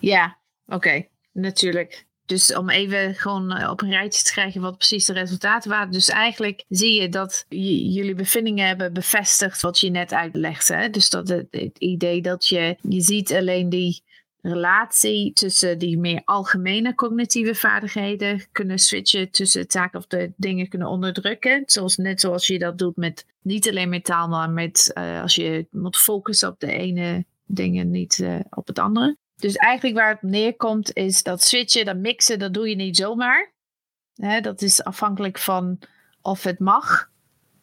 Ja, 0.00 0.38
oké, 0.66 1.06
natuurlijk. 1.32 2.06
Dus 2.24 2.54
om 2.54 2.70
even 2.70 3.14
gewoon 3.14 3.52
eh, 3.52 3.70
op 3.70 3.82
een 3.82 3.90
rijtje 3.90 4.22
te 4.22 4.32
krijgen 4.32 4.60
wat 4.60 4.76
precies 4.76 5.04
de 5.04 5.12
resultaten 5.12 5.70
waren. 5.70 5.92
Dus 5.92 6.08
eigenlijk 6.08 6.64
zie 6.68 7.00
je 7.00 7.08
dat 7.08 7.44
jullie 7.48 8.14
bevindingen 8.14 8.66
hebben 8.66 8.92
bevestigd 8.92 9.62
wat 9.62 9.80
je 9.80 9.90
net 9.90 10.12
uitlegde. 10.12 10.90
Dus 10.90 11.10
dat 11.10 11.28
het, 11.28 11.46
het, 11.50 11.78
idee 11.78 12.22
dat 12.22 12.46
je, 12.46 12.76
je 12.80 13.00
ziet 13.00 13.32
alleen 13.32 13.68
die 13.68 14.02
relatie 14.48 15.32
tussen 15.32 15.78
die 15.78 15.98
meer 15.98 16.22
algemene 16.24 16.94
cognitieve 16.94 17.54
vaardigheden 17.54 18.44
kunnen 18.52 18.78
switchen 18.78 19.30
tussen 19.30 19.68
taken 19.68 19.98
of 19.98 20.06
de 20.06 20.32
dingen 20.36 20.68
kunnen 20.68 20.88
onderdrukken. 20.88 21.62
Zoals, 21.66 21.96
net 21.96 22.20
zoals 22.20 22.46
je 22.46 22.58
dat 22.58 22.78
doet 22.78 22.96
met 22.96 23.26
niet 23.42 23.68
alleen 23.68 23.88
met 23.88 24.04
taal, 24.04 24.28
maar 24.28 24.50
met 24.50 24.90
uh, 24.94 25.22
als 25.22 25.34
je 25.34 25.66
moet 25.70 25.96
focussen 25.96 26.48
op 26.48 26.60
de 26.60 26.72
ene 26.72 27.24
dingen, 27.46 27.90
niet 27.90 28.18
uh, 28.18 28.40
op 28.50 28.66
het 28.66 28.78
andere. 28.78 29.16
Dus 29.36 29.54
eigenlijk 29.54 29.96
waar 29.96 30.10
het 30.10 30.22
neerkomt 30.22 30.92
is 30.92 31.22
dat 31.22 31.42
switchen, 31.42 31.84
dat 31.84 31.96
mixen, 31.96 32.38
dat 32.38 32.54
doe 32.54 32.68
je 32.68 32.74
niet 32.74 32.96
zomaar. 32.96 33.52
Dat 34.40 34.62
is 34.62 34.84
afhankelijk 34.84 35.38
van 35.38 35.78
of 36.22 36.42
het 36.42 36.58
mag. 36.58 37.10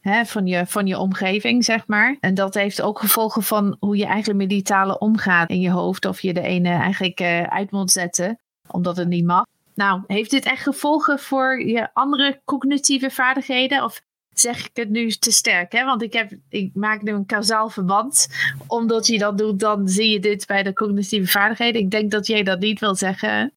Hè, 0.04 0.26
van, 0.26 0.46
je, 0.46 0.66
van 0.66 0.88
je 0.88 0.98
omgeving, 0.98 1.66
zeg 1.66 1.88
maar. 1.88 2.18
En 2.20 2.34
dat 2.34 2.54
heeft 2.54 2.82
ook 2.82 3.00
gevolgen 3.00 3.44
van 3.44 3.76
hoe 3.80 3.98
je 3.98 4.06
eigenlijk 4.06 4.40
met 4.40 4.50
die 4.50 4.62
talen 4.62 5.02
omgaat 5.02 5.50
in 5.50 5.60
je 5.60 5.70
hoofd. 5.70 6.06
Of 6.06 6.22
je 6.22 6.34
de 6.34 6.42
ene 6.42 6.70
eigenlijk 6.70 7.20
uh, 7.20 7.44
uit 7.44 7.72
moet 7.72 7.92
zetten, 7.92 8.40
omdat 8.68 8.98
het 8.98 9.08
niet 9.08 9.26
mag. 9.26 9.46
Nou, 9.76 10.02
heeft 10.08 10.32
dit 10.32 10.46
echt 10.46 10.64
gevolgen 10.64 11.20
voor 11.20 11.62
je 11.62 11.90
andere 11.94 12.42
cognitieve 12.46 13.10
vaardigheden? 13.10 13.84
Of 13.84 14.02
zeg 14.34 14.66
ik 14.66 14.76
het 14.76 14.90
nu 14.90 15.12
te 15.12 15.32
sterk, 15.32 15.72
hè? 15.72 15.86
Want 15.86 16.02
ik, 16.02 16.14
heb, 16.14 16.32
ik 16.50 16.72
maak 16.74 17.02
nu 17.02 17.12
een 17.12 17.26
kausaal 17.26 17.70
verband. 17.70 18.28
Omdat 18.68 19.08
je 19.08 19.18
dat 19.18 19.38
doet, 19.38 19.60
dan 19.60 19.88
zie 19.88 20.10
je 20.10 20.20
dit 20.20 20.48
bij 20.48 20.64
de 20.64 20.74
cognitieve 20.74 21.32
vaardigheden. 21.32 21.82
Ik 21.82 21.92
denk 21.92 22.12
dat 22.12 22.28
jij 22.28 22.44
dat 22.44 22.60
niet 22.60 22.80
wil 22.80 22.96
zeggen. 22.96 23.54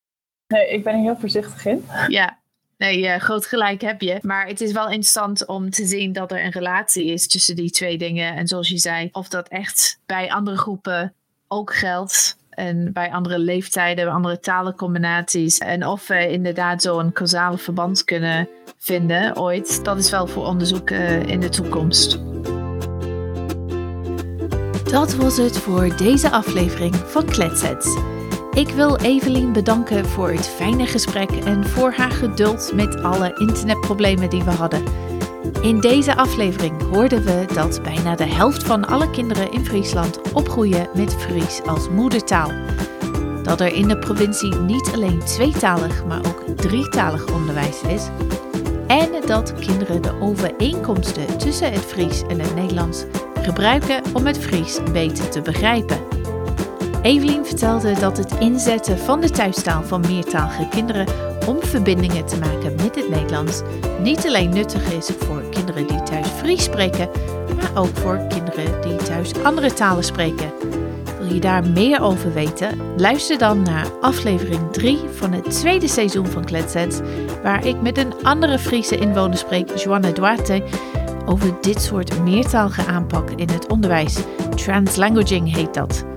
Nee, 0.47 0.69
ik 0.69 0.85
ben 0.85 0.95
er 0.95 1.01
heel 1.01 1.17
voorzichtig 1.17 1.67
in. 1.67 1.85
Ja, 2.09 2.39
nee, 2.79 3.03
uh, 3.03 3.17
groot 3.17 3.47
gelijk 3.47 3.81
heb 3.81 4.01
je. 4.01 4.19
Maar 4.23 4.47
het 4.47 4.61
is 4.61 4.73
wel 4.73 4.87
interessant 4.87 5.47
om 5.47 5.71
te 5.71 5.87
zien 5.87 6.13
dat 6.13 6.33
er 6.33 6.45
een 6.45 6.51
relatie 6.51 7.07
is 7.07 7.29
tussen 7.29 7.57
die 7.57 7.71
twee 7.71 7.99
dingen. 7.99 8.35
En 8.35 8.47
zoals 8.47 8.69
je 8.69 8.79
zei, 8.79 9.09
of 9.13 9.29
dat 9.29 9.49
echt 9.49 10.01
bij 10.07 10.33
andere 10.33 10.57
groepen 10.57 11.15
ook 11.49 11.75
geldt. 11.75 12.37
En 12.51 12.93
bij 12.93 13.13
andere 13.13 13.39
leeftijden, 13.39 14.09
andere 14.09 14.41
talencombinaties. 14.41 15.59
En 15.59 15.87
of 15.87 16.07
we 16.07 16.31
inderdaad 16.31 16.83
zo'n 16.83 17.13
causale 17.13 17.59
verband 17.59 18.05
kunnen 18.05 18.49
vinden 18.79 19.37
ooit. 19.39 19.85
Dat 19.85 19.99
is 19.99 20.11
wel 20.11 20.27
voor 20.27 20.47
onderzoek 20.47 20.91
uh, 20.91 21.23
in 21.23 21.41
de 21.41 21.49
toekomst. 21.49 22.21
Dat 24.91 25.15
was 25.15 25.37
het 25.37 25.59
voor 25.59 25.97
deze 25.97 26.31
aflevering 26.31 26.95
van 26.97 27.25
Kletsets. 27.25 27.99
Ik 28.57 28.69
wil 28.69 28.97
Evelien 28.97 29.53
bedanken 29.53 30.07
voor 30.07 30.31
het 30.31 30.49
fijne 30.49 30.87
gesprek 30.87 31.31
en 31.31 31.67
voor 31.67 31.93
haar 31.93 32.11
geduld 32.11 32.73
met 32.75 33.03
alle 33.03 33.35
internetproblemen 33.39 34.31
die 34.31 34.45
we 34.45 34.51
hadden. 34.51 34.85
In 35.63 35.81
deze 35.81 36.17
aflevering 36.17 36.83
hoorden 36.83 37.25
we 37.25 37.45
dat 37.55 37.83
bijna 37.83 38.15
de 38.15 38.27
helft 38.27 38.63
van 38.63 38.87
alle 38.87 39.11
kinderen 39.11 39.53
in 39.53 39.65
Friesland 39.65 40.33
opgroeien 40.33 40.89
met 40.95 41.15
Fries 41.15 41.63
als 41.63 41.89
moedertaal. 41.89 42.51
Dat 43.43 43.61
er 43.61 43.75
in 43.75 43.89
de 43.89 43.99
provincie 43.99 44.55
niet 44.55 44.91
alleen 44.95 45.25
tweetalig, 45.25 46.05
maar 46.05 46.27
ook 46.27 46.43
drietalig 46.57 47.33
onderwijs 47.33 47.81
is. 47.83 48.09
En 48.87 49.09
dat 49.27 49.55
kinderen 49.55 50.03
de 50.03 50.21
overeenkomsten 50.21 51.39
tussen 51.39 51.73
het 51.73 51.85
Fries 51.85 52.23
en 52.23 52.41
het 52.41 52.55
Nederlands 52.55 53.05
gebruiken 53.43 54.03
om 54.13 54.27
het 54.27 54.39
Fries 54.39 54.79
beter 54.93 55.29
te 55.29 55.43
begrijpen. 55.43 56.16
Evelien 57.07 57.47
vertelde 57.47 57.93
dat 57.93 58.17
het 58.17 58.35
inzetten 58.39 58.99
van 58.99 59.21
de 59.21 59.31
thuistaal 59.31 59.83
van 59.83 60.01
meertalige 60.01 60.69
kinderen 60.69 61.07
om 61.47 61.63
verbindingen 61.63 62.27
te 62.27 62.39
maken 62.39 62.75
met 62.75 62.95
het 62.95 63.09
Nederlands 63.09 63.63
niet 64.01 64.27
alleen 64.27 64.51
nuttig 64.51 64.93
is 64.93 65.11
voor 65.19 65.43
kinderen 65.51 65.87
die 65.87 66.03
thuis 66.03 66.27
Fries 66.27 66.65
spreken, 66.65 67.09
maar 67.57 67.71
ook 67.83 67.97
voor 67.97 68.27
kinderen 68.29 68.83
die 68.83 68.97
thuis 68.97 69.43
andere 69.43 69.73
talen 69.73 70.05
spreken. 70.05 70.53
Wil 71.19 71.35
je 71.35 71.41
daar 71.41 71.71
meer 71.71 72.01
over 72.01 72.33
weten? 72.33 72.81
Luister 72.97 73.39
dan 73.39 73.63
naar 73.63 73.87
aflevering 74.01 74.73
3 74.73 74.99
van 75.15 75.33
het 75.33 75.51
tweede 75.51 75.89
seizoen 75.89 76.27
van 76.27 76.45
Kletsets, 76.45 77.01
waar 77.43 77.67
ik 77.67 77.81
met 77.81 77.99
een 77.99 78.15
andere 78.23 78.59
Friese 78.59 78.97
inwoner 78.97 79.39
spreek, 79.39 79.77
Joanne 79.77 80.13
Duarte, 80.13 80.63
over 81.27 81.61
dit 81.61 81.83
soort 81.83 82.23
meertalige 82.23 82.87
aanpak 82.87 83.31
in 83.31 83.49
het 83.49 83.67
onderwijs. 83.69 84.17
Translanguaging 84.55 85.55
heet 85.55 85.75
dat. 85.75 86.16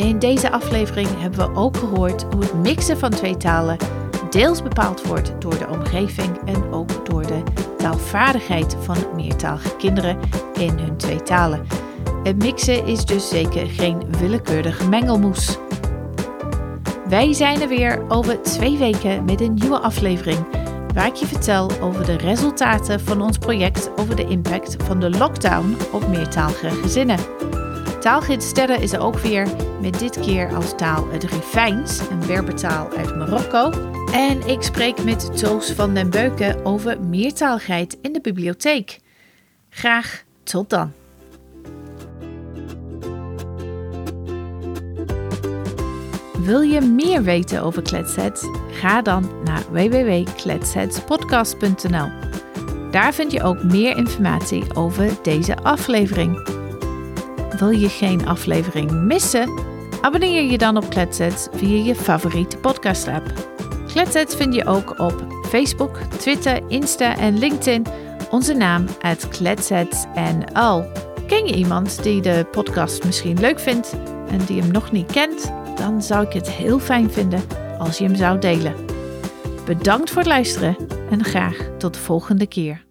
In 0.00 0.18
deze 0.18 0.50
aflevering 0.50 1.08
hebben 1.18 1.52
we 1.52 1.60
ook 1.60 1.76
gehoord 1.76 2.22
hoe 2.22 2.40
het 2.40 2.54
mixen 2.54 2.98
van 2.98 3.10
twee 3.10 3.36
talen 3.36 3.76
deels 4.30 4.62
bepaald 4.62 5.06
wordt 5.06 5.32
door 5.38 5.58
de 5.58 5.68
omgeving 5.68 6.38
en 6.44 6.72
ook 6.72 7.06
door 7.06 7.26
de 7.26 7.42
taalvaardigheid 7.76 8.76
van 8.80 8.96
meertalige 9.16 9.76
kinderen 9.76 10.18
in 10.54 10.78
hun 10.78 10.96
twee 10.96 11.22
talen. 11.22 11.66
Het 12.22 12.36
mixen 12.42 12.86
is 12.86 13.04
dus 13.04 13.28
zeker 13.28 13.66
geen 13.66 14.02
willekeurige 14.18 14.88
mengelmoes. 14.88 15.58
Wij 17.08 17.32
zijn 17.32 17.60
er 17.60 17.68
weer 17.68 18.04
over 18.08 18.42
twee 18.42 18.78
weken 18.78 19.24
met 19.24 19.40
een 19.40 19.54
nieuwe 19.54 19.78
aflevering 19.78 20.46
waar 20.94 21.06
ik 21.06 21.14
je 21.14 21.26
vertel 21.26 21.70
over 21.80 22.04
de 22.04 22.16
resultaten 22.16 23.00
van 23.00 23.22
ons 23.22 23.38
project 23.38 23.90
over 23.96 24.16
de 24.16 24.26
impact 24.26 24.76
van 24.84 25.00
de 25.00 25.10
lockdown 25.10 25.76
op 25.92 26.08
meertalige 26.08 26.70
gezinnen. 26.70 27.39
Taalgids 28.00 28.48
Sterre 28.48 28.82
is 28.82 28.92
er 28.92 29.00
ook 29.00 29.18
weer, 29.18 29.48
met 29.80 29.98
dit 29.98 30.20
keer 30.20 30.54
als 30.54 30.76
taal 30.76 31.10
het 31.10 31.24
Rifijns, 31.24 32.00
een 32.10 32.26
Berbertaal 32.26 32.90
uit 32.96 33.16
Marokko. 33.16 33.70
En 34.12 34.48
ik 34.48 34.62
spreek 34.62 35.04
met 35.04 35.38
Toos 35.38 35.70
van 35.70 35.94
den 35.94 36.10
Beuken 36.10 36.64
over 36.64 37.00
meertaligheid 37.00 37.98
in 38.02 38.12
de 38.12 38.20
bibliotheek. 38.20 38.98
Graag 39.68 40.24
tot 40.42 40.70
dan. 40.70 40.92
Wil 46.38 46.60
je 46.60 46.80
meer 46.80 47.22
weten 47.22 47.62
over 47.62 47.82
Kletsets? 47.82 48.44
Ga 48.70 49.02
dan 49.02 49.30
naar 49.44 49.62
www.kletsetspodcast.nl. 49.70 52.08
Daar 52.90 53.14
vind 53.14 53.32
je 53.32 53.42
ook 53.42 53.62
meer 53.62 53.96
informatie 53.96 54.74
over 54.74 55.10
deze 55.22 55.56
aflevering. 55.56 56.59
Wil 57.60 57.70
je 57.70 57.88
geen 57.88 58.26
aflevering 58.26 58.90
missen? 58.90 59.50
Abonneer 60.00 60.42
je 60.42 60.58
dan 60.58 60.76
op 60.76 60.90
Kletsets 60.90 61.48
via 61.52 61.84
je 61.84 61.94
favoriete 61.94 62.56
podcast-app. 62.56 63.32
Kletsets 63.86 64.34
vind 64.36 64.54
je 64.54 64.66
ook 64.66 64.98
op 64.98 65.26
Facebook, 65.48 65.96
Twitter, 65.96 66.60
Insta 66.68 67.16
en 67.16 67.38
LinkedIn. 67.38 67.86
Onze 68.30 68.54
naam 68.54 68.86
uit 69.00 69.28
KletsetsNL. 69.28 70.84
Ken 71.26 71.46
je 71.46 71.54
iemand 71.54 72.02
die 72.02 72.20
de 72.20 72.46
podcast 72.50 73.04
misschien 73.04 73.40
leuk 73.40 73.60
vindt 73.60 73.96
en 74.28 74.44
die 74.46 74.60
hem 74.60 74.70
nog 74.70 74.92
niet 74.92 75.12
kent? 75.12 75.52
Dan 75.76 76.02
zou 76.02 76.26
ik 76.26 76.32
het 76.32 76.50
heel 76.50 76.78
fijn 76.78 77.10
vinden 77.10 77.42
als 77.78 77.98
je 77.98 78.04
hem 78.04 78.16
zou 78.16 78.38
delen. 78.38 78.74
Bedankt 79.66 80.10
voor 80.10 80.18
het 80.18 80.30
luisteren 80.30 80.76
en 81.10 81.24
graag 81.24 81.56
tot 81.78 81.94
de 81.94 82.00
volgende 82.00 82.46
keer. 82.46 82.88